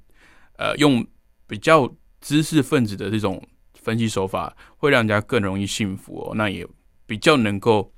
[0.57, 1.07] 呃用。
[1.47, 1.89] 比较
[2.19, 3.41] 知识分子的这种
[3.73, 6.35] 分析手法，会让人家更容易信服哦。
[6.35, 6.67] 那也
[7.05, 7.91] 比较能够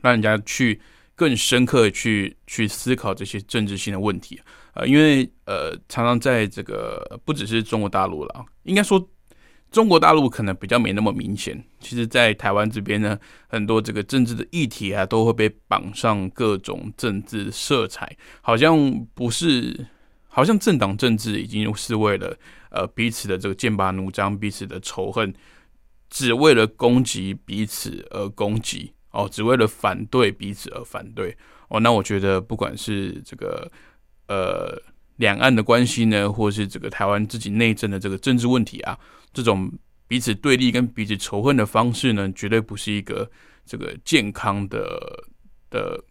[0.00, 0.80] 让人家去
[1.14, 4.40] 更深刻去去思考这些政治性的问题
[4.72, 9.08] 呃，因为呃，常常在这个不只是中国大陆了，应该说
[9.70, 11.62] 中国大陆可能比较没那么明显。
[11.78, 13.16] 其实，在台湾这边呢，
[13.46, 19.86] 很多这个政治的议题啊，都会被绑上各种政治色彩，好像不是。
[20.34, 22.36] 好像政党政治已经是为了
[22.70, 25.32] 呃彼此的这个剑拔弩张，彼此的仇恨，
[26.10, 31.36] 只为了攻击彼此而攻击哦，只为了反对彼此而反对
[31.68, 31.78] 哦。
[31.78, 33.70] 那我觉得不管是这个
[34.26, 34.76] 呃
[35.18, 38.98] 两岸的关系呢，或是这个台湾自己内政的这个政治问题啊，
[39.32, 39.70] 这种
[40.08, 43.30] 彼此对立跟彼此仇恨的方式呢，绝对不是一个
[43.64, 45.24] 这个健康的
[45.70, 46.02] 的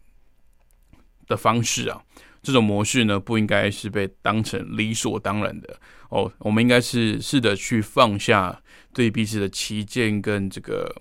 [1.27, 2.01] 的方式啊。
[2.43, 5.79] 这种模式呢，不应该是被当成理所当然的
[6.09, 6.29] 哦。
[6.39, 8.61] 我们应该是试着去放下
[8.93, 10.93] 对彼此的歧见跟这个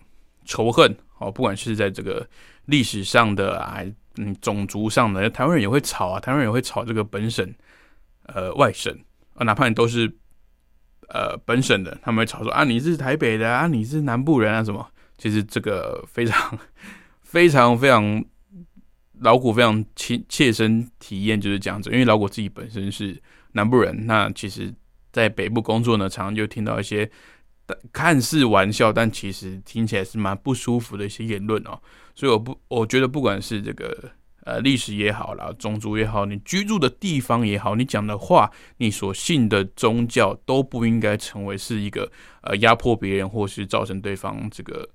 [0.44, 1.32] 仇恨哦。
[1.32, 2.24] 不管是在这个
[2.66, 3.82] 历史上的啊，
[4.18, 7.52] 嗯，种族上的，台湾人也会吵啊，台湾人也会吵这个本省
[8.26, 8.96] 呃外省
[9.34, 10.10] 啊，哪怕你都是
[11.08, 14.88] 呃本省的，他们会吵说啊，你是台北的啊，你是南部人啊，什么？
[15.18, 16.58] 其实这个非常
[17.22, 18.24] 非常非常。
[19.22, 23.20] 老谷非常切切身体验就是这样子，因为老谷自己本身是
[23.52, 24.72] 南部人，那其实，
[25.12, 27.08] 在北部工作呢，常常就听到一些
[27.92, 31.80] 看似玩笑，但其实听起来是蛮不舒服的一些言论哦。
[32.14, 34.10] 所以我不，我觉得不管是这个
[34.44, 42.10] 呃历史也好啦，种族也好，你居住的地方也好，你讲的话，你所信的宗教都不应该成为是一个
[42.42, 44.88] 呃压迫别人或是造成对方这个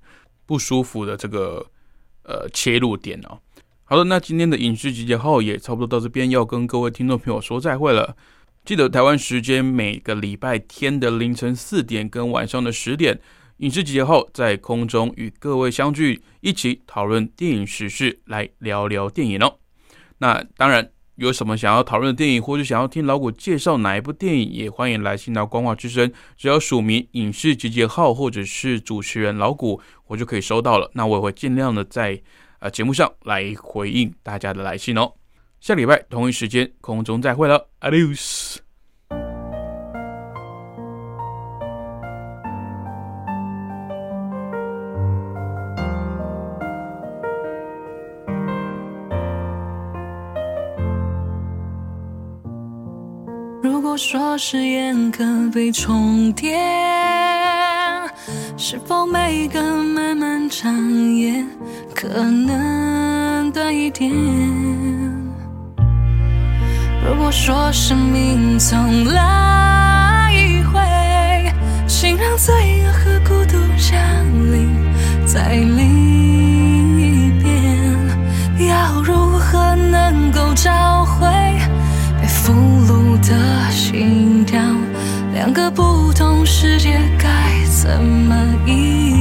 [0.46, 1.66] 不舒服的这个
[2.24, 3.40] 呃切入点哦。
[3.90, 8.18] 好的，那今天的影视集结号也差不多到这边，要跟各位听众朋友说再会了。
[8.66, 13.18] 记得台湾时间每个礼拜天的凌晨四点跟晚上的十点，
[13.60, 19.56] 影视集结号在空中与各位相聚，一起讨论电影时事，来聊聊电影哦。
[20.18, 30.92] 那当然，有什么想要讨论的电影，或者想要听老谷介绍哪一部电影，也欢迎来信到光华之声，只要署名影视集结号或者是主持人老谷，我就可以收到了。
[30.94, 32.22] 那我也会尽量的在。
[32.60, 35.12] 啊，节目上来回应大家的来信哦。
[35.60, 38.58] 下礼拜同一时间空中再会了，Adios。
[53.82, 56.58] 果说誓言可被重叠，
[58.60, 60.74] 是否每个漫漫长
[61.16, 61.46] 夜
[61.94, 64.12] 可能短一点？
[67.06, 70.82] 如果说生命从来一回，
[71.86, 73.96] 请让罪恶和孤独降
[74.52, 74.68] 临
[75.24, 81.28] 在另一边，要如何能够找回
[82.20, 82.52] 被俘
[82.88, 84.60] 虏的心跳？
[85.48, 88.36] 两个不同世界该怎么
[88.66, 89.17] 依